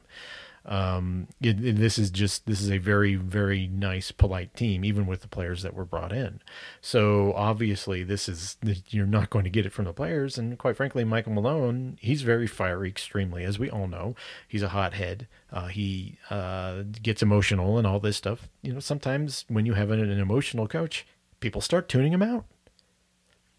Um, 0.66 1.28
it, 1.42 1.76
this 1.76 1.98
is 1.98 2.10
just 2.10 2.46
this 2.46 2.60
is 2.62 2.70
a 2.70 2.78
very 2.78 3.16
very 3.16 3.66
nice 3.66 4.10
polite 4.10 4.54
team, 4.54 4.84
even 4.84 5.06
with 5.06 5.20
the 5.20 5.28
players 5.28 5.62
that 5.62 5.74
were 5.74 5.84
brought 5.84 6.12
in. 6.12 6.40
So 6.80 7.34
obviously, 7.34 8.02
this 8.02 8.28
is 8.28 8.56
you're 8.88 9.06
not 9.06 9.30
going 9.30 9.44
to 9.44 9.50
get 9.50 9.66
it 9.66 9.72
from 9.72 9.84
the 9.84 9.92
players. 9.92 10.38
And 10.38 10.58
quite 10.58 10.76
frankly, 10.76 11.04
Michael 11.04 11.32
Malone, 11.32 11.98
he's 12.00 12.22
very 12.22 12.46
fiery, 12.46 12.88
extremely, 12.88 13.44
as 13.44 13.58
we 13.58 13.68
all 13.68 13.86
know. 13.86 14.14
He's 14.48 14.62
a 14.62 14.70
hothead. 14.70 15.28
Uh, 15.52 15.66
he 15.66 16.18
uh, 16.30 16.82
gets 17.02 17.22
emotional 17.22 17.76
and 17.76 17.86
all 17.86 18.00
this 18.00 18.16
stuff. 18.16 18.48
You 18.62 18.72
know, 18.72 18.80
sometimes 18.80 19.44
when 19.48 19.66
you 19.66 19.74
have 19.74 19.90
an, 19.90 20.00
an 20.00 20.18
emotional 20.18 20.66
coach, 20.66 21.06
people 21.40 21.60
start 21.60 21.88
tuning 21.88 22.12
him 22.12 22.22
out. 22.22 22.46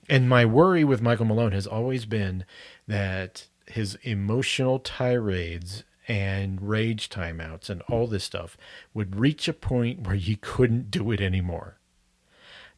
And 0.10 0.30
my 0.30 0.46
worry 0.46 0.84
with 0.84 1.02
Michael 1.02 1.26
Malone 1.26 1.52
has 1.52 1.66
always 1.66 2.06
been 2.06 2.46
that 2.88 3.48
his 3.68 3.98
emotional 4.04 4.80
tirades 4.80 5.84
and 6.08 6.62
rage 6.62 7.10
timeouts 7.10 7.70
and 7.70 7.82
all 7.84 8.08
this 8.08 8.24
stuff 8.24 8.58
would 8.94 9.16
reach 9.16 9.48
a 9.48 9.54
point 9.54 10.06
where 10.06 10.16
you 10.16 10.38
couldn't 10.40 10.92
do 10.92 11.12
it 11.12 11.22
anymore. 11.22 11.78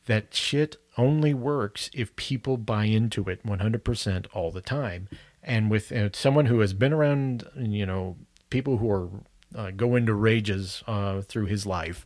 That 0.05 0.33
shit 0.33 0.77
only 0.97 1.33
works 1.33 1.89
if 1.93 2.15
people 2.15 2.57
buy 2.57 2.85
into 2.85 3.23
it 3.29 3.45
100% 3.45 4.27
all 4.33 4.51
the 4.51 4.61
time. 4.61 5.09
And 5.43 5.69
with 5.69 5.91
uh, 5.91 6.09
someone 6.13 6.45
who 6.45 6.59
has 6.59 6.73
been 6.73 6.93
around, 6.93 7.45
you 7.55 7.85
know, 7.85 8.15
people 8.49 8.77
who 8.77 8.89
are 8.89 9.09
uh, 9.55 9.71
go 9.71 9.95
into 9.95 10.13
rages 10.13 10.83
uh, 10.87 11.21
through 11.21 11.45
his 11.45 11.65
life, 11.65 12.05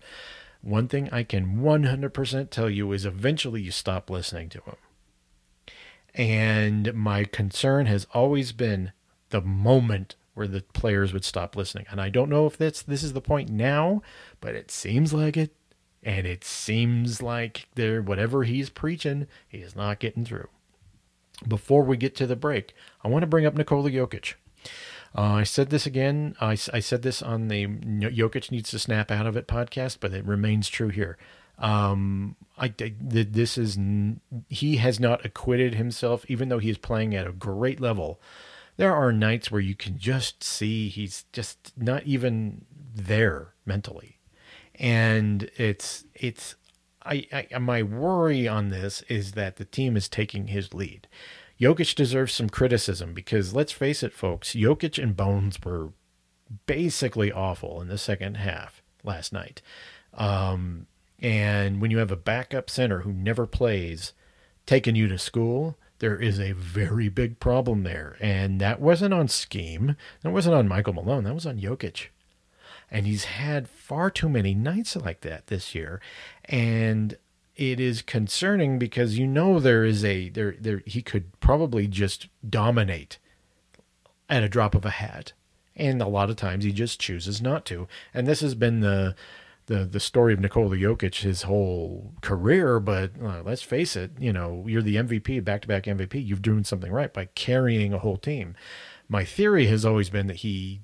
one 0.61 0.87
thing 0.87 1.09
I 1.11 1.23
can 1.23 1.57
100% 1.57 2.49
tell 2.49 2.69
you 2.69 2.91
is 2.91 3.05
eventually 3.05 3.61
you 3.61 3.71
stop 3.71 4.09
listening 4.09 4.49
to 4.49 4.61
him. 4.61 4.75
And 6.13 6.93
my 6.93 7.23
concern 7.23 7.85
has 7.85 8.05
always 8.13 8.51
been 8.51 8.91
the 9.29 9.41
moment 9.41 10.15
where 10.33 10.47
the 10.47 10.61
players 10.73 11.13
would 11.13 11.25
stop 11.25 11.55
listening. 11.55 11.85
And 11.91 11.99
I 11.99 12.09
don't 12.09 12.29
know 12.29 12.45
if 12.45 12.57
that's 12.57 12.81
this 12.81 13.03
is 13.03 13.13
the 13.13 13.21
point 13.21 13.49
now, 13.49 14.01
but 14.39 14.55
it 14.55 14.71
seems 14.71 15.13
like 15.13 15.37
it. 15.37 15.55
And 16.03 16.25
it 16.25 16.43
seems 16.43 17.21
like 17.21 17.67
there 17.75 18.01
whatever 18.01 18.43
he's 18.43 18.69
preaching, 18.69 19.27
he 19.47 19.59
is 19.59 19.75
not 19.75 19.99
getting 19.99 20.25
through. 20.25 20.47
Before 21.47 21.83
we 21.83 21.97
get 21.97 22.15
to 22.17 22.27
the 22.27 22.35
break, 22.35 22.73
I 23.03 23.07
want 23.07 23.23
to 23.23 23.27
bring 23.27 23.45
up 23.45 23.55
Nikola 23.55 23.89
Jokic. 23.89 24.35
Uh, 25.15 25.21
I 25.21 25.43
said 25.43 25.69
this 25.69 25.85
again. 25.85 26.35
I, 26.39 26.51
I 26.51 26.79
said 26.79 27.01
this 27.01 27.21
on 27.21 27.49
the 27.49 27.67
Jokic 27.67 28.51
needs 28.51 28.69
to 28.71 28.79
snap 28.79 29.11
out 29.11 29.27
of 29.27 29.35
it 29.35 29.47
podcast, 29.47 29.97
but 29.99 30.13
it 30.13 30.25
remains 30.25 30.69
true 30.69 30.89
here. 30.89 31.17
Um, 31.59 32.35
I, 32.57 32.73
I 32.81 32.93
this 32.99 33.57
is 33.57 33.77
he 34.49 34.77
has 34.77 34.99
not 34.99 35.25
acquitted 35.25 35.75
himself, 35.75 36.25
even 36.27 36.49
though 36.49 36.59
he 36.59 36.69
is 36.69 36.77
playing 36.77 37.13
at 37.13 37.27
a 37.27 37.31
great 37.31 37.79
level 37.79 38.19
there 38.81 38.95
are 38.95 39.13
nights 39.13 39.51
where 39.51 39.61
you 39.61 39.75
can 39.75 39.99
just 39.99 40.43
see 40.43 40.89
he's 40.89 41.25
just 41.31 41.71
not 41.77 42.01
even 42.01 42.65
there 42.95 43.53
mentally. 43.63 44.17
And 44.73 45.51
it's 45.55 46.05
it's 46.15 46.55
I, 47.05 47.27
I 47.53 47.59
my 47.59 47.83
worry 47.83 48.47
on 48.47 48.69
this 48.69 49.03
is 49.03 49.33
that 49.33 49.57
the 49.57 49.65
team 49.65 49.95
is 49.95 50.09
taking 50.09 50.47
his 50.47 50.73
lead. 50.73 51.07
Jokic 51.59 51.93
deserves 51.93 52.33
some 52.33 52.49
criticism 52.49 53.13
because 53.13 53.53
let's 53.53 53.71
face 53.71 54.01
it, 54.01 54.13
folks, 54.13 54.55
Jokic 54.55 54.97
and 54.97 55.15
Bones 55.15 55.59
were 55.63 55.89
basically 56.65 57.31
awful 57.31 57.81
in 57.81 57.87
the 57.87 57.99
second 57.99 58.37
half 58.37 58.81
last 59.03 59.31
night. 59.31 59.61
Um, 60.15 60.87
and 61.19 61.81
when 61.81 61.91
you 61.91 61.99
have 61.99 62.11
a 62.11 62.15
backup 62.15 62.67
center 62.67 63.01
who 63.01 63.13
never 63.13 63.45
plays 63.45 64.13
taking 64.65 64.95
you 64.95 65.07
to 65.07 65.19
school, 65.19 65.77
there 66.01 66.19
is 66.19 66.39
a 66.39 66.53
very 66.53 67.09
big 67.09 67.39
problem 67.39 67.83
there. 67.83 68.17
And 68.19 68.59
that 68.59 68.81
wasn't 68.81 69.13
on 69.13 69.27
scheme. 69.27 69.95
That 70.23 70.31
wasn't 70.31 70.55
on 70.55 70.67
Michael 70.67 70.93
Malone. 70.93 71.23
That 71.25 71.35
was 71.35 71.45
on 71.45 71.59
Jokic. 71.59 72.07
And 72.89 73.05
he's 73.05 73.25
had 73.25 73.69
far 73.69 74.09
too 74.09 74.27
many 74.27 74.55
nights 74.55 74.95
like 74.95 75.21
that 75.21 75.47
this 75.47 75.75
year. 75.75 76.01
And 76.45 77.17
it 77.55 77.79
is 77.79 78.01
concerning 78.01 78.79
because 78.79 79.19
you 79.19 79.27
know 79.27 79.59
there 79.59 79.85
is 79.85 80.03
a 80.03 80.29
there 80.29 80.55
there 80.59 80.81
he 80.87 81.03
could 81.03 81.39
probably 81.39 81.85
just 81.85 82.27
dominate 82.49 83.19
at 84.27 84.43
a 84.43 84.49
drop 84.49 84.73
of 84.73 84.85
a 84.85 84.89
hat. 84.89 85.33
And 85.75 86.01
a 86.01 86.07
lot 86.07 86.31
of 86.31 86.35
times 86.35 86.63
he 86.63 86.71
just 86.71 86.99
chooses 86.99 87.43
not 87.43 87.63
to. 87.65 87.87
And 88.11 88.25
this 88.25 88.39
has 88.39 88.55
been 88.55 88.79
the 88.79 89.15
the 89.71 89.85
the 89.85 89.99
story 90.01 90.33
of 90.33 90.39
Nikola 90.41 90.75
Jokic 90.75 91.21
his 91.21 91.43
whole 91.43 92.13
career, 92.21 92.79
but 92.79 93.11
uh, 93.23 93.41
let's 93.43 93.61
face 93.61 93.95
it, 93.95 94.11
you 94.19 94.33
know, 94.33 94.65
you're 94.67 94.81
the 94.81 94.97
MVP, 94.97 95.43
back 95.45 95.61
to 95.61 95.67
back 95.67 95.85
MVP. 95.85 96.25
You've 96.25 96.41
doing 96.41 96.65
something 96.65 96.91
right 96.91 97.13
by 97.13 97.25
carrying 97.35 97.93
a 97.93 97.99
whole 97.99 98.17
team. 98.17 98.55
My 99.07 99.23
theory 99.23 99.67
has 99.67 99.85
always 99.85 100.09
been 100.09 100.27
that 100.27 100.37
he 100.37 100.81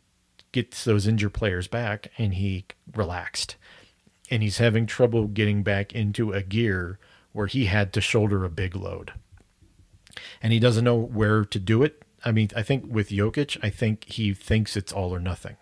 gets 0.53 0.85
those 0.85 1.05
injured 1.05 1.33
players 1.33 1.67
back 1.67 2.11
and 2.17 2.35
he 2.35 2.65
relaxed. 2.95 3.57
And 4.31 4.41
he's 4.41 4.57
having 4.57 4.85
trouble 4.85 5.27
getting 5.27 5.63
back 5.63 5.93
into 5.93 6.31
a 6.31 6.41
gear 6.41 6.97
where 7.33 7.47
he 7.47 7.65
had 7.65 7.91
to 7.93 8.01
shoulder 8.01 8.45
a 8.45 8.49
big 8.49 8.75
load. 8.75 9.13
And 10.41 10.53
he 10.53 10.59
doesn't 10.59 10.83
know 10.83 10.95
where 10.95 11.43
to 11.45 11.59
do 11.59 11.83
it. 11.83 12.03
I 12.23 12.31
mean, 12.31 12.49
I 12.55 12.63
think 12.63 12.85
with 12.87 13.09
Jokic, 13.09 13.57
I 13.61 13.69
think 13.69 14.05
he 14.05 14.33
thinks 14.33 14.75
it's 14.75 14.91
all 14.91 15.13
or 15.13 15.19
nothing 15.19 15.57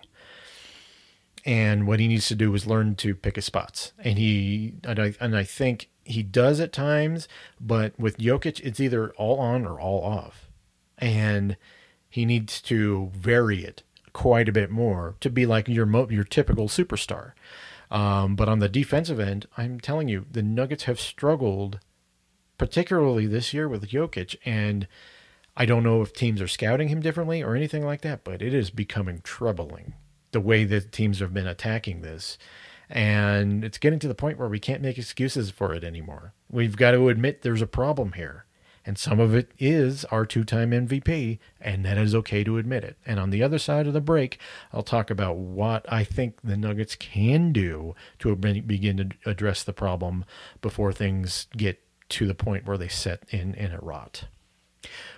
and 1.46 1.86
what 1.86 2.00
he 2.00 2.08
needs 2.08 2.28
to 2.28 2.36
do 2.36 2.54
is 2.56 2.66
learn 2.66 2.96
to 2.96 3.14
pick 3.14 3.36
his 3.36 3.46
spots. 3.46 3.94
And 4.00 4.18
he 4.18 4.74
and 4.84 5.00
I, 5.00 5.14
and 5.20 5.38
I 5.38 5.44
think 5.44 5.90
he 6.04 6.24
does 6.24 6.60
at 6.60 6.74
times, 6.74 7.28
but 7.62 7.98
with 8.00 8.18
Jokic, 8.18 8.60
it's 8.62 8.80
either 8.80 9.12
all 9.12 9.40
on 9.40 9.66
or 9.66 9.80
all 9.80 10.04
off, 10.04 10.50
and 10.98 11.56
he 12.10 12.26
needs 12.26 12.62
to 12.64 13.12
vary 13.14 13.64
it 13.64 13.84
quite 14.14 14.50
a 14.50 14.54
bit 14.54 14.72
more 14.72 15.16
to 15.20 15.30
be 15.30 15.46
like 15.46 15.68
your 15.68 15.88
your 16.12 16.24
typical 16.24 16.68
superstar. 16.68 17.34
Um, 17.92 18.36
but 18.36 18.50
on 18.50 18.60
the 18.60 18.70
defensive 18.70 19.20
end, 19.20 19.46
I'm 19.58 19.80
telling 19.80 20.08
you, 20.08 20.26
the 20.32 20.42
Nuggets 20.42 20.86
have 20.86 21.00
struggled, 21.00 21.80
particularly 22.58 23.28
this 23.28 23.54
year 23.54 23.68
with 23.68 23.90
Jokic, 23.90 24.36
and 24.44 24.88
I 25.56 25.66
don't 25.66 25.84
know 25.84 26.02
if 26.02 26.12
teams 26.12 26.42
are 26.42 26.48
scouting 26.48 26.88
him 26.88 27.02
differently 27.02 27.44
or 27.44 27.56
anything 27.56 27.86
like 27.86 28.02
that, 28.02 28.24
but 28.24 28.42
it 28.42 28.54
is 28.54 28.72
becoming 28.72 29.22
troubling 29.24 29.94
the 30.36 30.42
way 30.42 30.66
that 30.66 30.92
teams 30.92 31.20
have 31.20 31.34
been 31.34 31.48
attacking 31.48 32.02
this. 32.02 32.38
And 32.90 33.64
it's 33.64 33.78
getting 33.78 34.00
to 34.00 34.08
the 34.10 34.14
point 34.14 34.38
where 34.38 34.50
we 34.50 34.60
can't 34.60 34.82
make 34.82 34.98
excuses 34.98 35.50
for 35.50 35.74
it 35.74 35.82
anymore. 35.82 36.34
We've 36.52 36.76
got 36.76 36.92
to 36.92 37.08
admit 37.08 37.42
there's 37.42 37.62
a 37.62 37.68
problem 37.68 38.12
here. 38.12 38.44
And 38.86 38.98
some 39.00 39.18
of 39.18 39.34
it 39.34 39.54
is 39.58 40.04
our 40.06 40.26
two 40.26 40.44
time 40.44 40.72
MVP, 40.72 41.40
and 41.62 41.86
that 41.86 41.98
is 41.98 42.14
okay 42.14 42.44
to 42.44 42.58
admit 42.58 42.84
it. 42.84 42.98
And 43.06 43.18
on 43.18 43.30
the 43.30 43.42
other 43.42 43.58
side 43.58 43.88
of 43.88 43.94
the 43.94 44.02
break, 44.02 44.40
I'll 44.74 44.84
talk 44.84 45.10
about 45.10 45.38
what 45.38 45.92
I 45.92 46.04
think 46.04 46.42
the 46.44 46.58
Nuggets 46.58 46.96
can 46.96 47.54
do 47.54 47.96
to 48.20 48.36
begin 48.36 48.98
to 48.98 49.10
address 49.26 49.64
the 49.64 49.74
problem 49.74 50.26
before 50.62 50.92
things 50.92 51.48
get 51.56 51.82
to 52.10 52.28
the 52.28 52.36
point 52.36 52.68
where 52.68 52.78
they 52.78 52.90
set 52.90 53.24
in, 53.30 53.56
and 53.56 53.72
it 53.72 53.82
rot. 53.82 54.26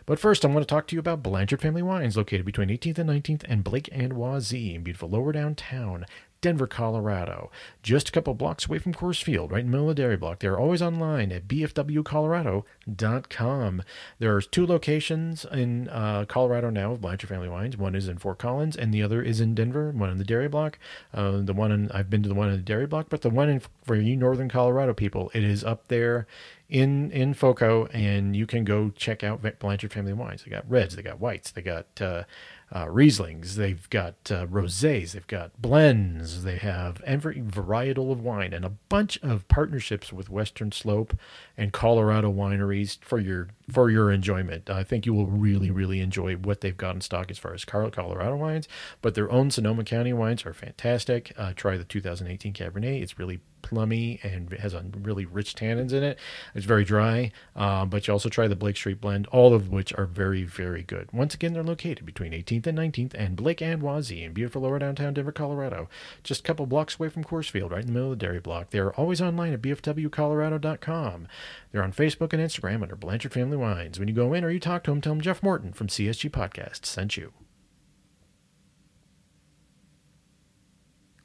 But 0.06 0.20
first, 0.20 0.44
I 0.44 0.48
want 0.48 0.62
to 0.62 0.66
talk 0.66 0.88
to 0.88 0.96
you 0.96 1.00
about 1.00 1.24
Blanchard 1.24 1.62
Family 1.62 1.82
Wines, 1.82 2.18
located 2.18 2.46
between 2.46 2.70
18th 2.70 3.00
and 3.00 3.10
19th 3.10 3.44
and 3.48 3.64
Blake 3.64 3.90
and 3.92 4.14
Wazee 4.14 4.76
in 4.76 4.84
beautiful 4.84 5.10
lower 5.10 5.32
downtown. 5.32 6.06
Denver, 6.42 6.68
Colorado. 6.68 7.50
Just 7.82 8.10
a 8.10 8.12
couple 8.12 8.34
blocks 8.34 8.68
away 8.68 8.80
from 8.80 8.94
Coors 8.94 9.24
Field, 9.24 9.50
right 9.52 9.62
in 9.62 9.68
the 9.68 9.72
middle 9.72 9.90
of 9.90 9.96
the 9.96 10.02
dairy 10.02 10.18
block. 10.18 10.40
They're 10.40 10.60
always 10.60 10.82
online 10.82 11.32
at 11.32 11.48
bfwcolorado.com. 11.48 13.84
There 14.20 14.36
are 14.36 14.42
two 14.42 14.68
locations 14.68 15.46
in 15.46 15.88
uh, 15.90 16.26
Colorado 16.28 16.70
now 16.70 16.92
of 16.92 17.00
Blanchard 17.02 17.30
Family 17.30 17.48
Wines. 17.50 17.78
One 17.78 17.96
is 17.96 18.08
in 18.08 18.20
Fort 18.20 18.38
Collins, 18.38 18.78
and 18.78 18.94
the 18.94 19.02
other 19.02 19.20
is 19.22 19.42
in 19.42 19.56
Denver. 19.56 19.92
One 19.92 20.12
in 20.12 20.20
the 20.20 20.24
dairy 20.24 20.48
block. 20.48 20.80
Uh, 21.14 21.42
the 21.42 21.54
one 21.54 21.72
in, 21.72 21.92
I've 21.92 22.10
been 22.10 22.24
to 22.24 22.30
the 22.30 22.36
one 22.36 22.50
in 22.50 22.56
the 22.56 22.62
dairy 22.62 22.88
block, 22.88 23.08
but 23.10 23.22
the 23.22 23.30
one 23.30 23.50
in 23.50 23.62
for 23.84 23.96
you 23.96 24.16
northern 24.16 24.50
Colorado 24.50 24.94
people, 24.94 25.30
it 25.34 25.44
is 25.44 25.64
up 25.64 25.88
there 25.88 26.28
in 26.70 27.12
in 27.12 27.34
Foco, 27.34 27.86
and 27.88 28.36
you 28.36 28.46
can 28.46 28.66
go 28.66 28.90
check 28.90 29.24
out 29.24 29.42
Blanchard 29.60 29.94
Family 29.94 30.14
Wines. 30.14 30.44
They 30.44 30.52
got 30.52 30.70
reds, 30.70 30.96
they 30.96 31.02
got 31.02 31.20
whites, 31.20 31.52
they 31.52 31.62
got 31.62 31.86
uh, 32.02 32.24
uh, 32.72 32.86
Rieslings, 32.88 33.54
they've 33.54 33.90
got 33.90 34.16
uh, 34.30 34.46
rosés, 34.48 35.14
they've 35.14 35.28
got 35.28 35.62
blends, 35.62 36.44
they 36.44 36.58
have 36.58 37.02
every 37.06 37.42
varietal 37.42 38.12
of 38.12 38.20
wine, 38.20 38.52
and 38.54 38.66
a 38.66 38.70
bunch 38.90 39.18
of 39.24 39.48
partnerships 39.48 40.12
with 40.12 40.30
Western 40.30 40.74
Slope 40.74 41.18
and 41.56 41.72
Colorado 41.72 42.32
wineries 42.32 42.98
for 43.02 43.20
your 43.20 43.48
for 43.72 43.90
your 43.90 44.12
enjoyment. 44.12 44.70
I 44.70 44.84
think 44.84 45.06
you 45.06 45.14
will 45.14 45.28
really 45.28 45.72
really 45.72 46.02
enjoy 46.02 46.36
what 46.36 46.60
they've 46.60 46.76
got 46.76 46.96
in 46.96 47.02
stock 47.02 47.32
as 47.32 47.38
far 47.38 47.54
as 47.54 47.64
Colorado 47.64 48.36
wines, 48.36 48.68
but 49.02 49.16
their 49.16 49.32
own 49.32 49.52
Sonoma 49.52 49.86
County 49.86 50.12
wines 50.12 50.46
are 50.46 50.54
fantastic. 50.54 51.32
Uh, 51.38 51.54
try 51.56 51.78
the 51.78 51.86
2018 51.86 52.52
Cabernet; 52.52 53.02
it's 53.02 53.18
really 53.18 53.40
plummy 53.62 54.20
and 54.24 54.52
has 54.54 54.74
a 54.74 54.84
really 55.02 55.26
rich 55.26 55.56
tannins 55.56 55.94
in 55.94 56.04
it. 56.04 56.18
It's 56.56 56.66
very 56.66 56.84
dry, 56.84 57.32
uh, 57.56 57.86
but 57.86 58.08
you 58.08 58.14
also 58.14 58.30
try 58.30 58.48
the 58.48 58.56
Blake 58.56 58.78
Street 58.78 59.02
blend, 59.02 59.28
all 59.28 59.54
of 59.54 59.70
which 59.70 59.94
are 59.94 60.06
very, 60.06 60.44
very 60.44 60.84
good. 60.84 61.10
Once 61.12 61.34
again, 61.34 61.54
they're 61.54 61.64
located 61.64 62.06
between 62.06 62.32
18th 62.32 62.68
and 62.68 62.78
19th 62.78 63.14
and 63.14 63.36
Blake 63.36 63.62
and 63.62 63.82
Wazee 63.82 64.24
in 64.24 64.34
beautiful 64.34 64.62
lower 64.62 64.80
downtown 64.80 65.14
Denver, 65.14 65.32
Colorado. 65.32 65.90
Just 66.24 66.42
a 66.42 66.44
couple 66.44 66.66
blocks 66.66 67.00
away 67.00 67.10
from 67.10 67.24
Coors 67.24 67.50
Field, 67.50 67.72
right 67.72 67.82
in 67.82 67.88
the 67.88 67.94
middle 67.94 68.12
of 68.12 68.20
the 68.20 68.26
dairy 68.26 68.40
block. 68.40 68.70
They're 68.70 68.94
always 68.94 69.22
online 69.22 69.54
at 69.54 69.62
bfwcolorado.com. 69.62 71.28
They're 71.72 71.84
on 71.84 71.94
Facebook 71.94 72.34
and 72.34 72.42
Instagram 72.42 72.82
under 72.82 72.96
Blanchard 72.96 73.34
Family 73.34 73.58
Wines. 73.58 74.00
When 74.00 74.08
you 74.08 74.14
go 74.14 74.34
in 74.34 74.44
or 74.44 74.50
you 74.50 74.60
talk 74.60 74.84
to 74.84 74.92
them, 74.92 75.02
tell 75.02 75.14
them 75.14 75.22
Jeff 75.22 75.44
Morton 75.44 75.74
from 75.74 75.88
CSG 75.88 76.30
Podcast 76.30 76.86
sent 76.86 77.18
you. 77.18 77.34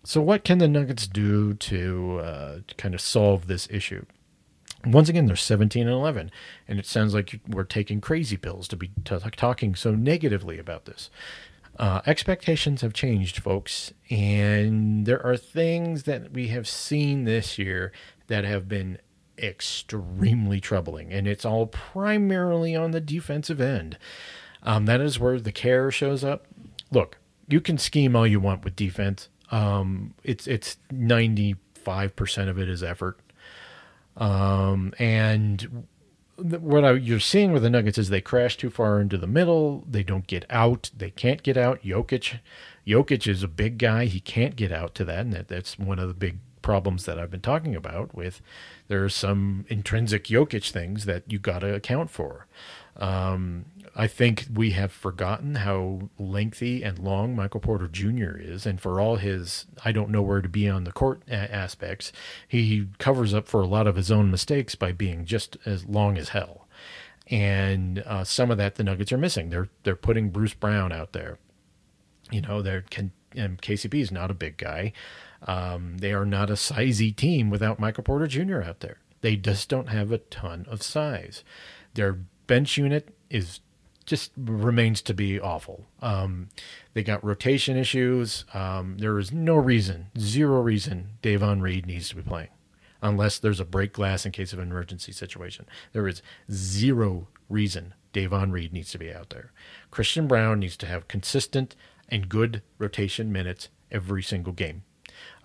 So, 0.05 0.21
what 0.21 0.45
can 0.45 0.59
the 0.59 0.69
Nuggets 0.69 1.07
do 1.07 1.55
to 1.55 2.19
uh, 2.19 2.59
kind 2.77 2.95
of 2.95 3.01
solve 3.01 3.47
this 3.47 3.69
issue? 3.71 4.05
Once 4.85 5.09
again, 5.09 5.27
they're 5.27 5.37
17 5.37 5.83
and 5.83 5.93
11, 5.93 6.31
and 6.67 6.79
it 6.81 6.87
sounds 6.87 7.15
like 7.15 7.38
we're 7.49 7.62
taking 7.62 8.01
crazy 8.01 8.37
pills 8.37 8.67
to 8.67 8.77
be 8.77 8.91
t- 9.05 9.17
talking 9.37 9.77
so 9.77 9.95
negatively 9.95 10.59
about 10.59 10.87
this. 10.87 11.09
Uh, 11.79 12.01
expectations 12.05 12.81
have 12.81 12.93
changed, 12.93 13.38
folks, 13.38 13.93
and 14.11 15.07
there 15.07 15.25
are 15.25 15.37
things 15.37 16.03
that 16.03 16.33
we 16.33 16.49
have 16.49 16.69
seen 16.69 17.25
this 17.25 17.59
year 17.59 17.93
that 18.27 18.45
have 18.45 18.69
been 18.69 18.99
extremely 19.38 20.61
troubling, 20.61 21.12
and 21.12 21.29
it's 21.29 21.45
all 21.45 21.67
primarily 21.67 22.75
on 22.75 22.91
the 22.91 23.01
defensive 23.01 23.61
end. 23.61 23.97
Um, 24.65 24.87
that 24.87 25.01
is 25.01 25.19
where 25.19 25.41
the 25.41 25.53
care 25.53 25.93
shows 25.93 26.25
up. 26.25 26.47
Look, 26.91 27.19
you 27.49 27.61
can 27.61 27.79
scheme 27.79 28.17
all 28.17 28.27
you 28.27 28.41
want 28.41 28.65
with 28.65 28.77
defense. 28.77 29.29
Um, 29.53 30.15
it's 30.25 30.49
it's 30.49 30.79
ninety 30.91 31.57
five 31.75 32.17
percent 32.17 32.49
of 32.49 32.59
it 32.59 32.69
is 32.69 32.83
effort, 32.83 33.21
um, 34.17 34.93
and 34.99 35.87
what 36.37 36.85
I, 36.85 36.93
you're 36.93 37.21
seeing 37.21 37.53
with 37.53 37.62
the 37.62 37.71
Nuggets 37.71 37.99
is 37.99 38.09
they 38.09 38.21
crash 38.21 38.57
too 38.57 38.71
far 38.71 39.01
into 39.01 39.19
the 39.19 39.27
middle. 39.27 39.85
They 39.88 40.03
don't 40.03 40.27
get 40.27 40.45
out. 40.51 40.91
They 40.97 41.11
can't 41.11 41.43
get 41.43 41.57
out. 41.57 41.83
Jokic, 41.83 42.38
Jokic 42.87 43.29
is 43.29 43.43
a 43.43 43.49
big 43.49 43.79
guy. 43.79 44.07
He 44.07 44.21
can't 44.21 44.57
get 44.57 44.73
out 44.73 44.95
to 44.97 45.05
that, 45.05 45.21
and 45.21 45.33
that, 45.35 45.49
that's 45.49 45.79
one 45.79 45.99
of 45.99 46.09
the 46.09 46.15
big 46.15 46.38
problems 46.62 47.05
that 47.05 47.19
I've 47.19 47.31
been 47.31 47.41
talking 47.41 47.77
about. 47.77 48.15
With 48.15 48.41
there 48.88 49.05
are 49.05 49.11
some 49.11 49.67
intrinsic 49.69 50.25
Jokic 50.25 50.71
things 50.71 51.05
that 51.05 51.31
you 51.31 51.38
got 51.38 51.61
to 51.61 51.75
account 51.75 52.11
for. 52.11 52.47
Um, 52.97 53.67
I 53.94 54.07
think 54.07 54.46
we 54.52 54.70
have 54.70 54.90
forgotten 54.90 55.57
how 55.57 56.09
lengthy 56.18 56.83
and 56.83 56.98
long 56.98 57.37
Michael 57.37 57.61
Porter 57.61 57.88
Jr. 57.88 58.37
is, 58.38 58.64
and 58.64 58.81
for 58.81 59.00
all 59.00 59.16
his 59.16 59.66
I 59.85 59.92
don't 59.92 60.11
know 60.11 60.22
where 60.22 60.40
to 60.40 60.48
be 60.48 60.68
on 60.68 60.85
the 60.85 60.92
court 60.92 61.22
aspects, 61.28 62.11
he 62.48 62.88
covers 62.98 63.35
up 63.35 63.46
for 63.46 63.61
a 63.61 63.66
lot 63.66 63.87
of 63.87 63.96
his 63.96 64.11
own 64.11 64.31
mistakes 64.31 64.74
by 64.74 64.92
being 64.92 65.26
just 65.26 65.59
as 65.66 65.85
long 65.85 66.16
as 66.16 66.31
hell. 66.31 66.66
And 67.28 68.00
uh, 68.00 68.24
some 68.24 68.50
of 68.50 68.59
that 68.59 68.76
the 68.76 68.85
Nuggets 68.85 69.12
are 69.12 69.18
missing. 69.18 69.50
They're 69.50 69.68
they're 69.83 69.94
putting 69.94 70.31
Bruce 70.31 70.55
Brown 70.55 70.90
out 70.90 71.12
there. 71.12 71.38
You 72.31 72.40
know, 72.40 72.62
they're 72.62 72.83
can, 72.83 73.12
and 73.37 73.61
KCP 73.61 74.00
is 74.00 74.11
not 74.11 74.31
a 74.31 74.35
big 74.35 74.57
guy. 74.57 74.92
Um, 75.46 75.98
they 75.98 76.12
are 76.12 76.24
not 76.24 76.50
a 76.50 76.55
sizey 76.55 77.14
team 77.14 77.50
without 77.50 77.78
Michael 77.78 78.05
Porter 78.05 78.26
Jr. 78.26 78.62
out 78.62 78.81
there. 78.81 78.98
They 79.20 79.37
just 79.37 79.68
don't 79.68 79.88
have 79.88 80.12
a 80.12 80.18
ton 80.18 80.66
of 80.68 80.83
size. 80.83 81.44
Their 81.94 82.12
bench 82.46 82.76
unit 82.78 83.14
is 83.28 83.61
just 84.03 84.33
remains 84.37 85.01
to 85.03 85.15
be 85.15 85.41
awful. 85.41 85.87
Um, 86.01 86.49
they 86.95 87.03
got 87.03 87.25
rotation 87.25 87.77
issues. 87.77 88.45
Um, 88.55 88.99
there 88.99 89.19
is 89.19 89.33
no 89.33 89.55
reason, 89.57 90.07
zero 90.19 90.61
reason, 90.61 91.11
Davon 91.23 91.61
Reed 91.61 91.87
needs 91.87 92.09
to 92.11 92.17
be 92.17 92.23
playing. 92.23 92.49
unless 93.03 93.38
there's 93.38 93.61
a 93.61 93.65
break 93.65 93.93
glass 93.93 94.25
in 94.25 94.33
case 94.33 94.53
of 94.53 94.59
an 94.61 94.71
emergency 94.71 95.12
situation. 95.12 95.67
There 95.93 96.07
is 96.07 96.23
zero 96.51 97.27
reason 97.49 97.95
Davon 98.12 98.53
Reed 98.53 98.73
needs 98.73 98.93
to 98.93 98.99
be 98.99 99.12
out 99.12 99.31
there. 99.31 99.53
Christian 99.91 100.27
Braun 100.29 100.61
needs 100.61 100.77
to 100.79 100.87
have 100.87 101.09
consistent 101.09 101.75
and 102.09 102.29
good 102.29 102.62
rotation 102.79 103.33
minutes 103.33 103.69
every 103.91 104.23
single 104.23 104.53
game. 104.53 104.85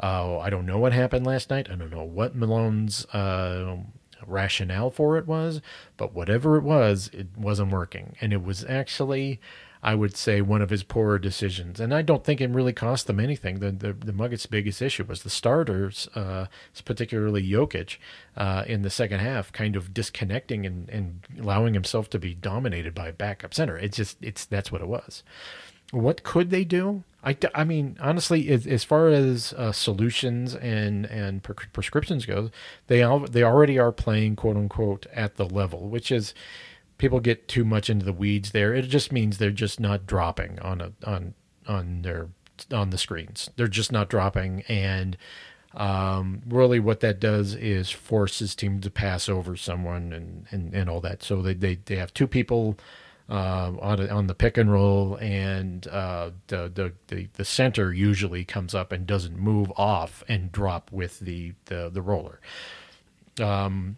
Uh, 0.02 0.38
I 0.40 0.50
don't 0.50 0.66
know 0.66 0.78
what 0.78 0.94
happened 0.94 1.26
last 1.26 1.50
night. 1.50 1.68
I 1.72 1.76
don't 1.76 1.90
know 1.92 2.04
what 2.04 2.36
Malone's 2.36 3.06
uh, 3.08 3.78
rationale 4.26 4.90
for 4.90 5.18
it 5.18 5.28
was, 5.28 5.62
but 5.98 6.14
whatever 6.14 6.58
it 6.58 6.64
was, 6.64 7.10
it 7.14 7.28
wasn't 7.38 7.72
working. 7.72 8.16
And 8.22 8.34
it 8.34 8.44
was 8.44 8.66
actually, 8.66 9.40
I 9.84 9.96
would 9.96 10.16
say, 10.16 10.42
one 10.42 10.62
of 10.62 10.70
his 10.70 10.84
poorer 10.84 11.20
decisions. 11.20 11.80
And 11.80 11.94
I 11.94 12.02
don't 12.02 12.24
think 12.24 12.42
it 12.42 12.50
really 12.50 12.74
cost 12.74 13.08
them 13.08 13.20
anything. 13.20 13.60
The 13.60 13.72
the, 13.72 13.94
the 13.94 14.12
Nuggets' 14.12 14.46
biggest 14.46 14.82
issue 14.82 15.04
was 15.04 15.24
the 15.24 15.30
starters, 15.30 16.08
uh, 16.16 16.48
particularly 16.84 17.48
Jokic, 17.48 17.98
uh, 18.36 18.64
in 18.68 18.82
the 18.82 18.90
second 18.90 19.20
half, 19.20 19.52
kind 19.52 19.76
of 19.76 19.94
disconnecting 19.94 20.66
and, 20.66 20.90
and 20.90 21.26
allowing 21.40 21.74
himself 21.74 22.10
to 22.12 22.20
be 22.20 22.34
dominated 22.34 22.94
by 22.96 23.12
backup 23.12 23.54
center. 23.54 23.78
It's 23.78 23.98
just, 23.98 24.18
it's 24.22 24.46
that's 24.46 24.72
what 24.72 24.82
it 24.82 24.88
was. 24.88 25.24
What 25.92 26.24
could 26.24 26.50
they 26.50 26.64
do? 26.64 27.04
I, 27.24 27.36
I 27.54 27.64
mean, 27.64 27.98
honestly, 28.00 28.48
as, 28.50 28.66
as 28.68 28.84
far 28.84 29.10
as 29.10 29.54
uh, 29.54 29.72
solutions 29.72 30.56
and 30.56 31.06
and 31.08 31.44
pre- 31.44 31.56
prescriptions 31.74 32.26
goes, 32.26 32.52
they 32.88 33.02
al- 33.02 33.28
they 33.28 33.44
already 33.44 33.78
are 33.78 33.92
playing 33.92 34.36
quote 34.36 34.56
unquote 34.56 35.08
at 35.12 35.36
the 35.36 35.46
level, 35.46 35.90
which 35.90 36.12
is 36.12 36.34
people 36.98 37.20
get 37.20 37.48
too 37.48 37.66
much 37.66 37.90
into 37.90 38.06
the 38.06 38.14
weeds 38.14 38.52
there. 38.52 38.74
It 38.74 38.84
just 38.84 39.12
means 39.12 39.38
they're 39.38 39.52
just 39.52 39.80
not 39.80 40.06
dropping 40.06 40.60
on 40.60 40.80
a 40.82 40.94
on 41.06 41.34
on 41.68 42.02
their 42.04 42.30
on 42.72 42.92
the 42.92 42.98
screens. 42.98 43.50
They're 43.56 43.68
just 43.68 43.92
not 43.92 44.10
dropping, 44.10 44.62
and 44.70 45.18
um, 45.74 46.44
really 46.48 46.80
what 46.80 47.02
that 47.02 47.20
does 47.20 47.56
is 47.56 47.90
forces 47.90 48.40
his 48.40 48.56
team 48.56 48.80
to 48.82 48.90
pass 48.90 49.28
over 49.28 49.56
someone 49.56 50.14
and 50.14 50.46
and, 50.52 50.74
and 50.74 50.90
all 50.90 51.02
that. 51.02 51.24
So 51.24 51.42
they, 51.42 51.54
they 51.54 51.76
they 51.76 51.96
have 51.98 52.14
two 52.14 52.28
people 52.28 52.78
uh, 53.30 53.74
on 53.82 54.10
on 54.10 54.28
the 54.28 54.36
pick 54.36 54.58
and 54.58 54.72
roll, 54.72 55.16
and 55.16 55.88
uh, 55.88 56.32
the, 56.48 56.72
the, 56.74 56.94
the 57.08 57.28
the 57.34 57.46
center 57.46 57.92
usually 57.92 58.46
comes 58.46 58.74
up 58.74 58.92
and 58.92 59.06
doesn't 59.06 59.38
move 59.38 59.72
off 59.76 60.24
and 60.28 60.52
drop 60.52 60.92
with 60.92 61.20
the 61.20 61.54
the, 61.66 61.90
the 61.90 62.02
roller. 62.02 62.40
Um, 63.42 63.98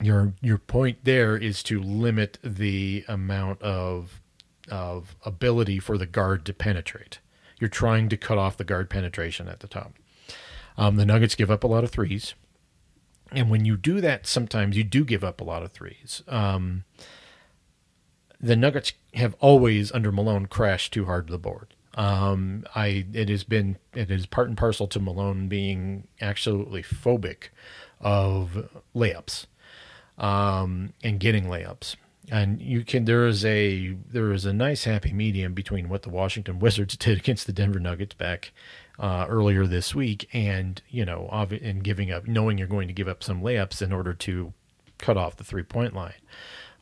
your 0.00 0.32
your 0.40 0.58
point 0.58 0.98
there 1.04 1.36
is 1.36 1.62
to 1.64 1.82
limit 1.82 2.38
the 2.42 3.04
amount 3.08 3.60
of 3.62 4.20
of 4.70 5.16
ability 5.24 5.78
for 5.78 5.98
the 5.98 6.06
guard 6.06 6.44
to 6.46 6.54
penetrate. 6.54 7.18
You're 7.60 7.68
trying 7.68 8.08
to 8.08 8.16
cut 8.16 8.38
off 8.38 8.56
the 8.56 8.64
guard 8.64 8.90
penetration 8.90 9.48
at 9.48 9.60
the 9.60 9.68
top. 9.68 9.94
Um, 10.76 10.96
the 10.96 11.06
Nuggets 11.06 11.34
give 11.34 11.50
up 11.50 11.64
a 11.64 11.66
lot 11.66 11.84
of 11.84 11.90
threes, 11.90 12.34
and 13.32 13.50
when 13.50 13.64
you 13.66 13.76
do 13.76 14.00
that, 14.00 14.26
sometimes 14.26 14.76
you 14.76 14.84
do 14.84 15.04
give 15.04 15.24
up 15.24 15.40
a 15.40 15.44
lot 15.44 15.62
of 15.62 15.72
threes. 15.72 16.22
Um, 16.26 16.84
the 18.40 18.56
Nuggets 18.56 18.92
have 19.14 19.34
always 19.40 19.92
under 19.92 20.12
Malone 20.12 20.46
crashed 20.46 20.92
too 20.92 21.06
hard 21.06 21.26
to 21.26 21.32
the 21.32 21.38
board. 21.38 21.74
Um, 21.94 22.64
I 22.74 23.06
it 23.12 23.28
has 23.30 23.42
been 23.44 23.78
it 23.94 24.10
is 24.10 24.26
part 24.26 24.48
and 24.48 24.56
parcel 24.56 24.86
to 24.88 25.00
Malone 25.00 25.48
being 25.48 26.06
absolutely 26.20 26.82
phobic 26.82 27.48
of 28.00 28.68
layups 28.94 29.46
um, 30.18 30.92
and 31.02 31.18
getting 31.18 31.44
layups. 31.44 31.96
And 32.30 32.60
you 32.60 32.84
can 32.84 33.06
there 33.06 33.26
is 33.26 33.44
a 33.44 33.96
there 34.10 34.32
is 34.32 34.44
a 34.44 34.52
nice 34.52 34.84
happy 34.84 35.12
medium 35.12 35.54
between 35.54 35.88
what 35.88 36.02
the 36.02 36.10
Washington 36.10 36.58
Wizards 36.60 36.96
did 36.96 37.18
against 37.18 37.46
the 37.46 37.52
Denver 37.52 37.80
Nuggets 37.80 38.14
back 38.14 38.52
uh, 38.98 39.26
earlier 39.28 39.66
this 39.66 39.94
week, 39.94 40.28
and 40.32 40.82
you 40.88 41.04
know, 41.04 41.28
and 41.30 41.82
giving 41.82 42.10
up, 42.10 42.26
knowing 42.26 42.58
you're 42.58 42.66
going 42.66 42.88
to 42.88 42.94
give 42.94 43.08
up 43.08 43.22
some 43.22 43.42
layups 43.42 43.80
in 43.80 43.92
order 43.92 44.12
to 44.12 44.52
cut 44.98 45.16
off 45.16 45.36
the 45.36 45.44
three 45.44 45.62
point 45.62 45.94
line 45.94 46.14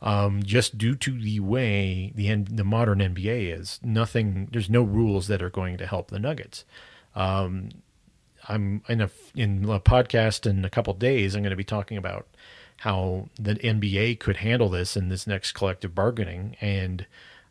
um, 0.05 0.43
just 0.43 0.77
due 0.77 0.95
to 0.95 1.19
the 1.19 1.39
way 1.39 2.13
the 2.15 2.33
the 2.35 2.63
modern 2.63 2.99
NBA 2.99 3.59
is. 3.59 3.79
Nothing, 3.83 4.47
there's 4.51 4.69
no 4.69 4.83
rules 4.83 5.27
that 5.27 5.41
are 5.41 5.49
going 5.49 5.77
to 5.77 5.87
help 5.87 6.09
the 6.09 6.19
Nuggets. 6.19 6.63
Um, 7.15 7.69
I'm 8.47 8.83
in 8.87 9.01
a 9.01 9.09
in 9.35 9.65
a 9.65 9.79
podcast 9.79 10.47
in 10.47 10.63
a 10.63 10.69
couple 10.69 10.93
days. 10.93 11.33
I'm 11.35 11.41
going 11.41 11.49
to 11.49 11.55
be 11.57 11.63
talking 11.63 11.97
about 11.97 12.27
how 12.77 13.29
the 13.39 13.55
NBA 13.55 14.19
could 14.19 14.37
handle 14.37 14.69
this 14.69 14.95
in 14.95 15.09
this 15.09 15.25
next 15.25 15.53
collective 15.53 15.95
bargaining, 15.95 16.55
and 16.61 17.07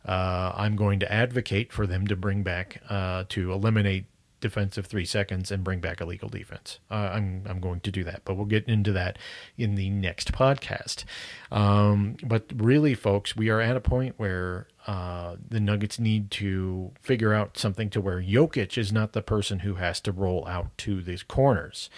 uh, 0.07 0.53
I'm 0.55 0.77
going 0.77 0.99
to 1.01 1.11
advocate 1.11 1.73
for 1.73 1.85
them 1.85 2.07
to 2.07 2.15
bring 2.15 2.41
back 2.41 2.81
uh, 2.89 3.25
to 3.29 3.51
eliminate 3.51 4.05
defensive 4.41 4.85
three 4.85 5.05
seconds 5.05 5.51
and 5.51 5.63
bring 5.63 5.79
back 5.79 6.01
a 6.01 6.05
legal 6.05 6.29
defense. 6.29 6.79
Uh, 6.89 7.11
I'm 7.13 7.43
I'm 7.47 7.59
going 7.59 7.79
to 7.81 7.91
do 7.91 8.03
that, 8.03 8.21
but 8.25 8.35
we'll 8.35 8.45
get 8.45 8.67
into 8.67 8.91
that 8.93 9.17
in 9.57 9.75
the 9.75 9.89
next 9.89 10.31
podcast. 10.31 11.03
Um, 11.51 12.17
but 12.23 12.51
really, 12.55 12.93
folks, 12.93 13.35
we 13.35 13.49
are 13.49 13.61
at 13.61 13.77
a 13.77 13.81
point 13.81 14.15
where 14.17 14.67
uh, 14.87 15.35
the 15.47 15.59
Nuggets 15.59 15.99
need 15.99 16.31
to 16.31 16.91
figure 17.01 17.33
out 17.33 17.57
something 17.57 17.89
to 17.91 18.01
where 18.01 18.21
Jokic 18.21 18.77
is 18.77 18.91
not 18.91 19.13
the 19.13 19.21
person 19.21 19.59
who 19.59 19.75
has 19.75 19.99
to 20.01 20.11
roll 20.11 20.47
out 20.47 20.77
to 20.79 21.01
these 21.01 21.23
corners. 21.23 21.89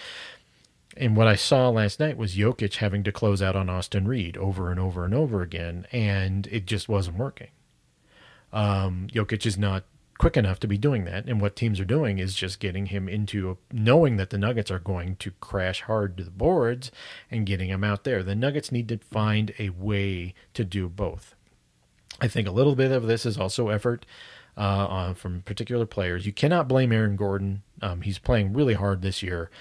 And 0.96 1.16
what 1.16 1.28
I 1.28 1.36
saw 1.36 1.70
last 1.70 2.00
night 2.00 2.18
was 2.18 2.36
Jokic 2.36 2.78
having 2.78 3.04
to 3.04 3.12
close 3.12 3.42
out 3.42 3.56
on 3.56 3.70
Austin 3.70 4.08
Reed 4.08 4.36
over 4.38 4.72
and 4.72 4.80
over 4.80 5.06
and 5.06 5.14
over 5.14 5.42
again, 5.42 5.86
and 5.92 6.48
it 6.48 6.66
just 6.66 6.90
wasn't 6.90 7.18
working. 7.18 7.50
Um, 8.52 9.08
Jokic 9.14 9.46
is 9.46 9.58
not 9.58 9.84
quick 10.18 10.38
enough 10.38 10.60
to 10.60 10.68
be 10.68 10.78
doing 10.78 11.06
that. 11.06 11.26
And 11.26 11.40
what 11.42 11.56
teams 11.56 11.80
are 11.80 11.86
doing 11.86 12.20
is 12.20 12.34
just 12.34 12.60
getting 12.60 12.88
him 12.88 13.08
into 13.08 13.58
knowing 13.72 14.18
that 14.18 14.30
the 14.30 14.38
Nuggets 14.38 14.72
are 14.72 14.80
going 14.80 15.16
to 15.18 15.32
crash 15.40 15.82
hard 15.82 16.18
to 16.18 16.24
the 16.24 16.32
boards 16.32 16.92
and 17.30 17.46
getting 17.46 17.70
him 17.70 17.84
out 17.84 18.04
there. 18.04 18.24
The 18.24 18.36
Nuggets 18.36 18.72
need 18.72 18.90
to 18.90 18.98
find 18.98 19.54
a 19.60 19.70
way 19.70 20.34
to 20.54 20.64
do 20.64 20.90
both. 20.90 21.36
I 22.20 22.28
think 22.28 22.48
a 22.48 22.52
little 22.52 22.76
bit 22.76 22.92
of 22.92 23.06
this 23.06 23.26
is 23.26 23.38
also 23.38 23.70
effort 23.70 24.06
uh, 24.58 24.88
on, 24.88 25.16
from 25.16 25.42
particular 25.44 25.86
players. 25.86 26.26
You 26.26 26.34
cannot 26.34 26.68
blame 26.68 26.92
Aaron 26.92 27.16
Gordon. 27.16 27.64
Um, 27.82 28.02
he's 28.02 28.18
playing 28.18 28.54
really 28.54 28.74
hard 28.74 29.02
this 29.02 29.22
year. 29.22 29.52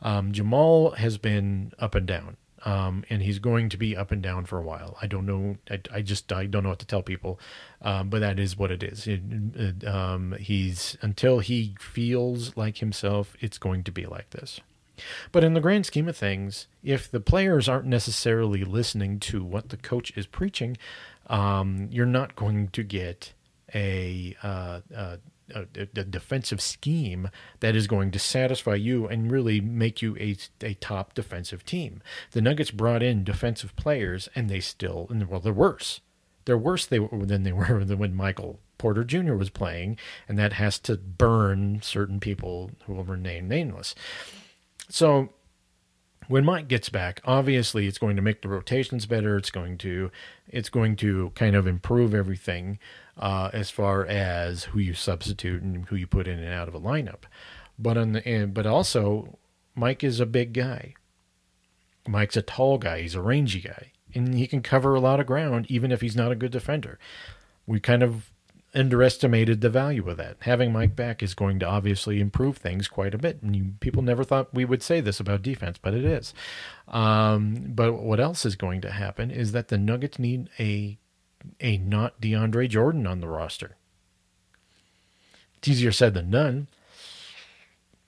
Um, 0.00 0.32
Jamal 0.32 0.92
has 0.92 1.18
been 1.18 1.72
up 1.78 1.94
and 1.94 2.06
down 2.06 2.36
um, 2.66 3.04
and 3.08 3.22
he's 3.22 3.38
going 3.38 3.68
to 3.68 3.76
be 3.76 3.96
up 3.96 4.10
and 4.10 4.20
down 4.20 4.44
for 4.44 4.58
a 4.58 4.62
while. 4.62 4.98
I 5.00 5.06
don't 5.06 5.24
know. 5.24 5.56
I, 5.70 5.80
I 5.94 6.02
just 6.02 6.32
I 6.32 6.46
don't 6.46 6.64
know 6.64 6.70
what 6.70 6.80
to 6.80 6.86
tell 6.86 7.02
people, 7.02 7.38
um, 7.80 8.10
but 8.10 8.18
that 8.18 8.40
is 8.40 8.58
what 8.58 8.72
it 8.72 8.82
is. 8.82 9.06
It, 9.06 9.22
it, 9.54 9.86
um, 9.86 10.34
he's 10.40 10.98
until 11.00 11.38
he 11.38 11.76
feels 11.78 12.56
like 12.56 12.78
himself, 12.78 13.36
it's 13.40 13.56
going 13.56 13.84
to 13.84 13.92
be 13.92 14.04
like 14.04 14.30
this. 14.30 14.60
But 15.30 15.44
in 15.44 15.54
the 15.54 15.60
grand 15.60 15.86
scheme 15.86 16.08
of 16.08 16.16
things, 16.16 16.66
if 16.82 17.08
the 17.08 17.20
players 17.20 17.68
aren't 17.68 17.86
necessarily 17.86 18.64
listening 18.64 19.20
to 19.20 19.44
what 19.44 19.68
the 19.68 19.76
coach 19.76 20.12
is 20.16 20.26
preaching, 20.26 20.76
um, 21.28 21.88
you're 21.92 22.04
not 22.04 22.34
going 22.34 22.68
to 22.68 22.82
get 22.82 23.32
a, 23.74 24.34
uh, 24.42 24.80
uh, 24.94 25.16
a, 25.54 25.66
a, 25.74 26.04
defensive 26.04 26.60
scheme 26.60 27.30
that 27.60 27.76
is 27.76 27.86
going 27.86 28.10
to 28.10 28.18
satisfy 28.18 28.74
you 28.74 29.06
and 29.06 29.30
really 29.30 29.60
make 29.60 30.02
you 30.02 30.16
a, 30.18 30.36
a 30.62 30.74
top 30.74 31.14
defensive 31.14 31.64
team. 31.64 32.02
The 32.32 32.40
Nuggets 32.40 32.70
brought 32.70 33.02
in 33.02 33.24
defensive 33.24 33.74
players, 33.76 34.28
and 34.34 34.48
they 34.48 34.60
still, 34.60 35.08
well, 35.28 35.40
they're 35.40 35.52
worse. 35.52 36.00
They're 36.44 36.58
worse 36.58 36.86
they, 36.86 36.98
than 36.98 37.42
they 37.42 37.52
were 37.52 37.80
when 37.80 38.14
Michael 38.14 38.60
Porter 38.78 39.04
Jr. 39.04 39.34
was 39.34 39.50
playing, 39.50 39.98
and 40.28 40.38
that 40.38 40.54
has 40.54 40.78
to 40.80 40.96
burn 40.96 41.80
certain 41.82 42.20
people 42.20 42.70
who 42.86 42.94
will 42.94 43.04
remain 43.04 43.48
nameless. 43.48 43.94
So 44.88 45.30
when 46.28 46.44
Mike 46.44 46.68
gets 46.68 46.88
back, 46.88 47.20
obviously 47.24 47.86
it's 47.86 47.98
going 47.98 48.16
to 48.16 48.22
make 48.22 48.42
the 48.42 48.48
rotations 48.48 49.06
better. 49.06 49.36
It's 49.36 49.50
going 49.50 49.78
to 49.78 50.10
it's 50.48 50.68
going 50.68 50.96
to 50.96 51.30
kind 51.34 51.56
of 51.56 51.66
improve 51.66 52.14
everything 52.14 52.78
uh, 53.16 53.50
as 53.52 53.70
far 53.70 54.04
as 54.06 54.64
who 54.64 54.78
you 54.78 54.94
substitute 54.94 55.62
and 55.62 55.86
who 55.86 55.96
you 55.96 56.06
put 56.06 56.26
in 56.28 56.38
and 56.38 56.52
out 56.52 56.68
of 56.68 56.74
a 56.74 56.80
lineup. 56.80 57.24
But 57.78 57.96
on 57.96 58.12
the 58.12 58.50
but 58.52 58.66
also 58.66 59.38
Mike 59.74 60.02
is 60.02 60.20
a 60.20 60.26
big 60.26 60.52
guy. 60.52 60.94
Mike's 62.08 62.36
a 62.36 62.42
tall 62.42 62.78
guy. 62.78 63.02
He's 63.02 63.14
a 63.14 63.20
rangy 63.20 63.60
guy, 63.60 63.92
and 64.14 64.34
he 64.34 64.46
can 64.46 64.62
cover 64.62 64.94
a 64.94 65.00
lot 65.00 65.20
of 65.20 65.26
ground 65.26 65.66
even 65.68 65.90
if 65.90 66.00
he's 66.00 66.16
not 66.16 66.32
a 66.32 66.36
good 66.36 66.52
defender. 66.52 66.98
We 67.66 67.80
kind 67.80 68.02
of 68.02 68.30
underestimated 68.76 69.60
the 69.60 69.70
value 69.70 70.08
of 70.08 70.18
that. 70.18 70.36
Having 70.40 70.72
Mike 70.72 70.94
back 70.94 71.22
is 71.22 71.34
going 71.34 71.58
to 71.60 71.66
obviously 71.66 72.20
improve 72.20 72.58
things 72.58 72.86
quite 72.88 73.14
a 73.14 73.18
bit. 73.18 73.42
And 73.42 73.56
you, 73.56 73.72
people 73.80 74.02
never 74.02 74.22
thought 74.22 74.54
we 74.54 74.64
would 74.64 74.82
say 74.82 75.00
this 75.00 75.18
about 75.18 75.42
defense, 75.42 75.78
but 75.80 75.94
it 75.94 76.04
is. 76.04 76.34
Um, 76.88 77.64
but 77.68 77.94
what 77.94 78.20
else 78.20 78.44
is 78.44 78.54
going 78.54 78.82
to 78.82 78.90
happen 78.90 79.30
is 79.30 79.52
that 79.52 79.68
the 79.68 79.78
Nuggets 79.78 80.18
need 80.18 80.50
a 80.58 80.98
a 81.60 81.78
not 81.78 82.20
DeAndre 82.20 82.68
Jordan 82.68 83.06
on 83.06 83.20
the 83.20 83.28
roster. 83.28 83.76
It's 85.58 85.68
easier 85.68 85.92
said 85.92 86.14
than 86.14 86.30
done. 86.30 86.66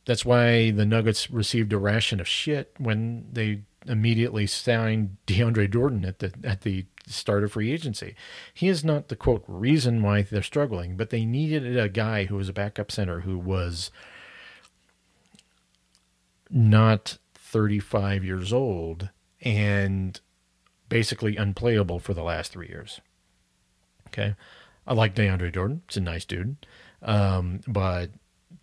That's 0.06 0.24
why 0.24 0.70
the 0.70 0.86
Nuggets 0.86 1.30
received 1.30 1.72
a 1.72 1.78
ration 1.78 2.20
of 2.20 2.26
shit 2.26 2.74
when 2.78 3.28
they 3.32 3.62
immediately 3.86 4.46
signed 4.46 5.16
DeAndre 5.26 5.72
Jordan 5.72 6.04
at 6.04 6.18
the 6.18 6.32
at 6.44 6.62
the 6.62 6.86
start 7.12 7.44
of 7.44 7.52
free 7.52 7.72
agency. 7.72 8.14
He 8.54 8.68
is 8.68 8.84
not 8.84 9.08
the 9.08 9.16
quote 9.16 9.44
reason 9.46 10.02
why 10.02 10.22
they're 10.22 10.42
struggling, 10.42 10.96
but 10.96 11.10
they 11.10 11.24
needed 11.24 11.76
a 11.76 11.88
guy 11.88 12.24
who 12.24 12.36
was 12.36 12.48
a 12.48 12.52
backup 12.52 12.90
center 12.90 13.20
who 13.20 13.38
was 13.38 13.90
not 16.50 17.18
35 17.34 18.24
years 18.24 18.52
old 18.52 19.10
and 19.40 20.20
basically 20.88 21.36
unplayable 21.36 21.98
for 21.98 22.14
the 22.14 22.22
last 22.22 22.52
three 22.52 22.68
years. 22.68 23.00
Okay. 24.08 24.34
I 24.86 24.94
like 24.94 25.14
DeAndre 25.14 25.52
Jordan. 25.52 25.82
It's 25.86 25.98
a 25.98 26.00
nice 26.00 26.24
dude. 26.24 26.56
Um, 27.02 27.60
but 27.66 28.10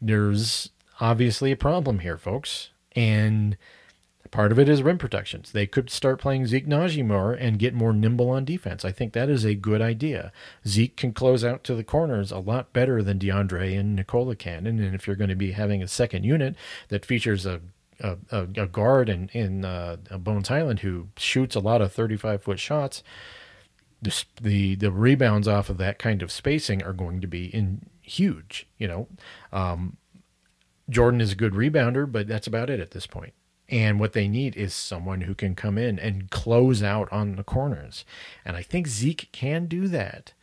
there's 0.01 0.71
obviously 0.99 1.51
a 1.51 1.57
problem 1.57 1.99
here, 1.99 2.17
folks. 2.17 2.69
And 2.95 3.57
part 4.35 4.51
of 4.51 4.59
it 4.59 4.67
is 4.67 4.83
rim 4.83 4.97
protections. 4.97 5.53
They 5.53 5.65
could 5.65 5.89
start 5.89 6.19
playing 6.19 6.47
Zeke 6.47 6.67
Nnaji 6.67 7.05
more 7.05 7.31
and 7.31 7.57
get 7.57 7.73
more 7.73 7.93
nimble 7.93 8.29
on 8.29 8.43
defense. 8.43 8.83
I 8.83 8.91
think 8.91 9.13
that 9.13 9.29
is 9.29 9.45
a 9.45 9.55
good 9.55 9.81
idea. 9.81 10.33
Zeke 10.67 10.97
can 10.97 11.13
close 11.13 11.45
out 11.45 11.63
to 11.63 11.73
the 11.73 11.85
corners 11.85 12.31
a 12.31 12.39
lot 12.39 12.73
better 12.73 13.01
than 13.01 13.17
DeAndre 13.17 13.79
and 13.79 13.95
Nikola 13.95 14.35
can. 14.35 14.67
And 14.67 14.93
if 14.93 15.07
you're 15.07 15.15
going 15.15 15.29
to 15.29 15.37
be 15.37 15.53
having 15.53 15.81
a 15.81 15.87
second 15.87 16.25
unit 16.25 16.55
that 16.89 17.05
features 17.05 17.45
a 17.45 17.61
a, 18.01 18.17
a, 18.29 18.67
guard 18.67 19.07
in 19.07 19.29
in 19.29 19.63
uh, 19.63 19.95
Bones 20.19 20.49
Hyland 20.49 20.79
who 20.79 21.07
shoots 21.15 21.55
a 21.55 21.61
lot 21.61 21.81
of 21.81 21.93
35 21.93 22.43
foot 22.43 22.59
shots, 22.59 23.03
the, 24.01 24.25
the 24.41 24.75
the 24.75 24.91
rebounds 24.91 25.47
off 25.47 25.69
of 25.69 25.77
that 25.77 25.97
kind 25.97 26.21
of 26.21 26.29
spacing 26.29 26.83
are 26.83 26.91
going 26.91 27.21
to 27.21 27.27
be 27.27 27.45
in 27.45 27.85
huge. 28.01 28.67
You 28.77 28.89
know, 28.89 29.07
um, 29.53 29.95
Jordan 30.89 31.21
is 31.21 31.31
a 31.31 31.35
good 31.35 31.53
rebounder, 31.53 32.11
but 32.11 32.27
that's 32.27 32.47
about 32.47 32.69
it 32.69 32.81
at 32.81 32.91
this 32.91 33.07
point. 33.07 33.33
And 33.67 33.99
what 33.99 34.13
they 34.13 34.27
need 34.27 34.55
is 34.55 34.73
someone 34.73 35.21
who 35.21 35.33
can 35.33 35.55
come 35.55 35.77
in 35.77 35.97
and 35.97 36.29
close 36.29 36.83
out 36.83 37.11
on 37.11 37.35
the 37.35 37.43
corners. 37.43 38.05
And 38.43 38.55
I 38.55 38.61
think 38.61 38.87
Zeke 38.87 39.29
can 39.31 39.65
do 39.65 39.87
that. 39.87 40.33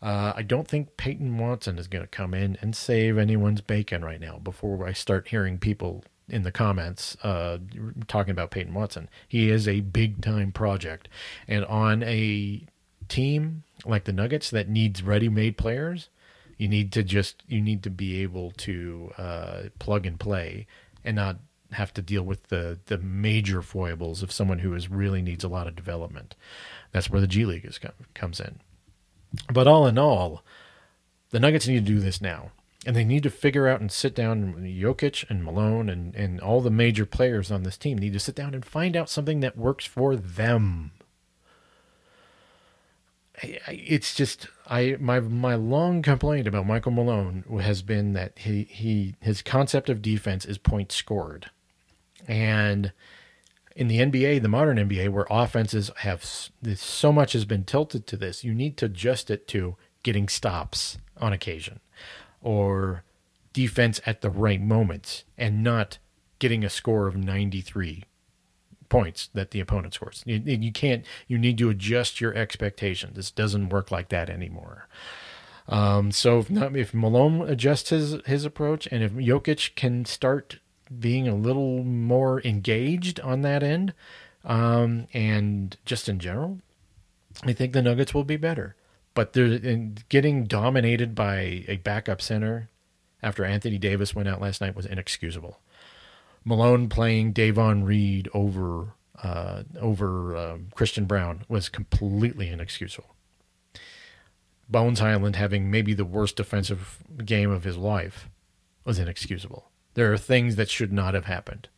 Uh, 0.00 0.32
I 0.34 0.42
don't 0.42 0.66
think 0.66 0.96
Peyton 0.96 1.38
Watson 1.38 1.78
is 1.78 1.86
going 1.86 2.02
to 2.02 2.08
come 2.08 2.34
in 2.34 2.58
and 2.60 2.74
save 2.74 3.18
anyone's 3.18 3.60
bacon 3.60 4.04
right 4.04 4.20
now 4.20 4.38
before 4.38 4.86
I 4.86 4.92
start 4.92 5.28
hearing 5.28 5.58
people 5.58 6.02
in 6.28 6.42
the 6.42 6.50
comments 6.50 7.16
uh, 7.22 7.58
talking 8.08 8.32
about 8.32 8.50
Peyton 8.50 8.74
Watson. 8.74 9.08
He 9.28 9.50
is 9.50 9.68
a 9.68 9.80
big 9.80 10.22
time 10.22 10.50
project. 10.50 11.08
And 11.46 11.64
on 11.66 12.02
a 12.02 12.66
team 13.08 13.62
like 13.84 14.04
the 14.04 14.12
Nuggets 14.12 14.50
that 14.50 14.68
needs 14.68 15.02
ready 15.02 15.28
made 15.28 15.56
players, 15.56 16.08
you 16.56 16.68
need 16.68 16.92
to 16.92 17.02
just 17.02 17.42
you 17.46 17.60
need 17.60 17.82
to 17.82 17.90
be 17.90 18.22
able 18.22 18.52
to 18.52 19.12
uh, 19.18 19.62
plug 19.78 20.06
and 20.06 20.18
play 20.18 20.66
and 21.04 21.16
not 21.16 21.36
have 21.72 21.94
to 21.94 22.02
deal 22.02 22.22
with 22.22 22.48
the 22.48 22.78
the 22.86 22.98
major 22.98 23.62
foibles 23.62 24.22
of 24.22 24.32
someone 24.32 24.60
who 24.60 24.74
is 24.74 24.90
really 24.90 25.22
needs 25.22 25.44
a 25.44 25.48
lot 25.48 25.66
of 25.66 25.76
development. 25.76 26.34
That's 26.92 27.10
where 27.10 27.20
the 27.20 27.26
G 27.26 27.44
League 27.44 27.64
is 27.64 27.80
comes 28.14 28.40
in. 28.40 28.60
But 29.52 29.66
all 29.66 29.86
in 29.86 29.98
all, 29.98 30.42
the 31.30 31.40
Nuggets 31.40 31.66
need 31.66 31.86
to 31.86 31.92
do 31.92 32.00
this 32.00 32.20
now. 32.20 32.52
And 32.84 32.96
they 32.96 33.04
need 33.04 33.22
to 33.22 33.30
figure 33.30 33.68
out 33.68 33.80
and 33.80 33.92
sit 33.92 34.14
down. 34.14 34.54
Jokic 34.54 35.28
and 35.30 35.44
Malone 35.44 35.88
and, 35.88 36.14
and 36.16 36.40
all 36.40 36.60
the 36.60 36.70
major 36.70 37.06
players 37.06 37.50
on 37.50 37.62
this 37.62 37.76
team 37.76 37.96
need 37.96 38.12
to 38.12 38.18
sit 38.18 38.34
down 38.34 38.54
and 38.54 38.64
find 38.64 38.96
out 38.96 39.08
something 39.08 39.40
that 39.40 39.56
works 39.56 39.86
for 39.86 40.16
them. 40.16 40.90
It's 43.42 44.14
just 44.14 44.48
I 44.66 44.96
my 45.00 45.20
my 45.20 45.54
long 45.54 46.02
complaint 46.02 46.46
about 46.46 46.66
Michael 46.66 46.92
Malone 46.92 47.44
has 47.60 47.82
been 47.82 48.12
that 48.12 48.38
he 48.38 48.64
he 48.64 49.16
his 49.20 49.42
concept 49.42 49.88
of 49.88 50.02
defense 50.02 50.44
is 50.44 50.58
points 50.58 50.94
scored. 50.94 51.50
And 52.26 52.92
in 53.74 53.88
the 53.88 53.98
NBA, 53.98 54.42
the 54.42 54.48
modern 54.48 54.76
NBA, 54.76 55.08
where 55.10 55.26
offenses 55.30 55.90
have 55.98 56.24
so 56.24 57.12
much 57.12 57.32
has 57.32 57.44
been 57.44 57.64
tilted 57.64 58.06
to 58.06 58.16
this, 58.16 58.44
you 58.44 58.54
need 58.54 58.76
to 58.78 58.86
adjust 58.86 59.30
it 59.30 59.48
to 59.48 59.76
getting 60.02 60.28
stops 60.28 60.98
on 61.16 61.32
occasion 61.32 61.80
or 62.40 63.04
defense 63.52 64.00
at 64.06 64.20
the 64.20 64.30
right 64.30 64.60
moments 64.60 65.24
and 65.38 65.62
not 65.62 65.98
getting 66.38 66.64
a 66.64 66.70
score 66.70 67.06
of 67.06 67.16
93 67.16 68.04
points 68.88 69.30
that 69.32 69.52
the 69.52 69.60
opponent 69.60 69.94
scores. 69.94 70.22
You, 70.26 70.38
you 70.44 70.72
can't, 70.72 71.04
you 71.26 71.38
need 71.38 71.56
to 71.58 71.70
adjust 71.70 72.20
your 72.20 72.34
expectations. 72.34 73.16
This 73.16 73.30
doesn't 73.30 73.70
work 73.70 73.90
like 73.90 74.08
that 74.10 74.28
anymore. 74.28 74.88
Um, 75.68 76.10
so 76.10 76.40
if, 76.40 76.50
not, 76.50 76.76
if 76.76 76.92
Malone 76.92 77.48
adjusts 77.48 77.90
his, 77.90 78.16
his 78.26 78.44
approach 78.44 78.88
and 78.90 79.02
if 79.02 79.12
Jokic 79.12 79.76
can 79.76 80.04
start 80.04 80.58
being 80.98 81.28
a 81.28 81.34
little 81.34 81.84
more 81.84 82.40
engaged 82.42 83.20
on 83.20 83.42
that 83.42 83.62
end, 83.62 83.94
um, 84.44 85.06
and 85.12 85.76
just 85.84 86.08
in 86.08 86.18
general, 86.18 86.60
I 87.44 87.52
think 87.52 87.72
the 87.72 87.82
Nuggets 87.82 88.14
will 88.14 88.24
be 88.24 88.36
better. 88.36 88.76
But 89.14 89.34
they're 89.34 89.58
getting 90.08 90.44
dominated 90.44 91.14
by 91.14 91.64
a 91.68 91.76
backup 91.76 92.22
center 92.22 92.70
after 93.22 93.44
Anthony 93.44 93.78
Davis 93.78 94.14
went 94.14 94.28
out 94.28 94.40
last 94.40 94.60
night 94.60 94.74
was 94.74 94.86
inexcusable. 94.86 95.60
Malone 96.44 96.88
playing 96.88 97.32
Davon 97.32 97.84
Reed 97.84 98.28
over 98.34 98.94
uh, 99.22 99.62
over 99.80 100.36
uh, 100.36 100.58
Christian 100.74 101.04
Braun 101.04 101.44
was 101.48 101.68
completely 101.68 102.48
inexcusable. 102.48 103.14
Bones 104.68 105.00
Hyland 105.00 105.36
having 105.36 105.70
maybe 105.70 105.94
the 105.94 106.04
worst 106.04 106.36
defensive 106.36 106.98
game 107.24 107.50
of 107.50 107.62
his 107.62 107.76
life 107.76 108.28
was 108.84 108.98
inexcusable. 108.98 109.70
There 109.94 110.12
are 110.12 110.18
things 110.18 110.56
that 110.56 110.70
should 110.70 110.92
not 110.92 111.14
have 111.14 111.26
happened. 111.26 111.68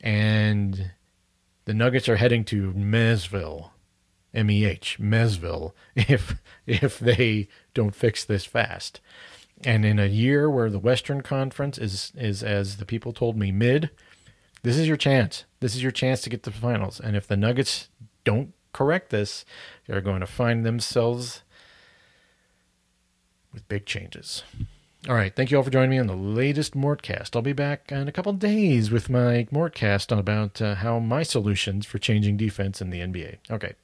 And 0.00 0.92
the 1.64 1.74
Nuggets 1.74 2.08
are 2.08 2.16
heading 2.16 2.44
to 2.46 2.72
Mesville, 2.72 3.70
M 4.32 4.50
E 4.50 4.64
H, 4.64 4.98
Mesville, 5.00 5.72
if 5.96 6.36
if 6.66 6.98
they 6.98 7.48
don't 7.72 7.94
fix 7.94 8.24
this 8.24 8.44
fast. 8.44 9.00
And 9.64 9.84
in 9.84 9.98
a 9.98 10.06
year 10.06 10.50
where 10.50 10.70
the 10.70 10.78
Western 10.78 11.22
Conference 11.22 11.78
is 11.78 12.12
is 12.16 12.42
as 12.42 12.76
the 12.76 12.84
people 12.84 13.12
told 13.12 13.36
me 13.36 13.52
mid, 13.52 13.90
this 14.62 14.76
is 14.76 14.88
your 14.88 14.96
chance. 14.96 15.44
This 15.60 15.74
is 15.74 15.82
your 15.82 15.92
chance 15.92 16.20
to 16.22 16.30
get 16.30 16.42
to 16.42 16.50
the 16.50 16.56
finals. 16.56 17.00
And 17.00 17.16
if 17.16 17.26
the 17.26 17.36
Nuggets 17.36 17.88
don't 18.24 18.52
correct 18.72 19.10
this, 19.10 19.44
they're 19.86 20.00
going 20.00 20.20
to 20.20 20.26
find 20.26 20.66
themselves 20.66 21.42
with 23.52 23.68
big 23.68 23.86
changes. 23.86 24.42
All 25.06 25.14
right. 25.14 25.34
Thank 25.36 25.50
you 25.50 25.58
all 25.58 25.62
for 25.62 25.70
joining 25.70 25.90
me 25.90 25.98
on 25.98 26.06
the 26.06 26.16
latest 26.16 26.72
Mortcast. 26.72 27.36
I'll 27.36 27.42
be 27.42 27.52
back 27.52 27.92
in 27.92 28.08
a 28.08 28.12
couple 28.12 28.32
days 28.32 28.90
with 28.90 29.10
my 29.10 29.46
Mortcast 29.52 30.10
on 30.10 30.18
about 30.18 30.62
uh, 30.62 30.76
how 30.76 30.98
my 30.98 31.22
solutions 31.22 31.84
for 31.84 31.98
changing 31.98 32.38
defense 32.38 32.80
in 32.80 32.88
the 32.88 33.00
NBA. 33.00 33.36
Okay. 33.50 33.74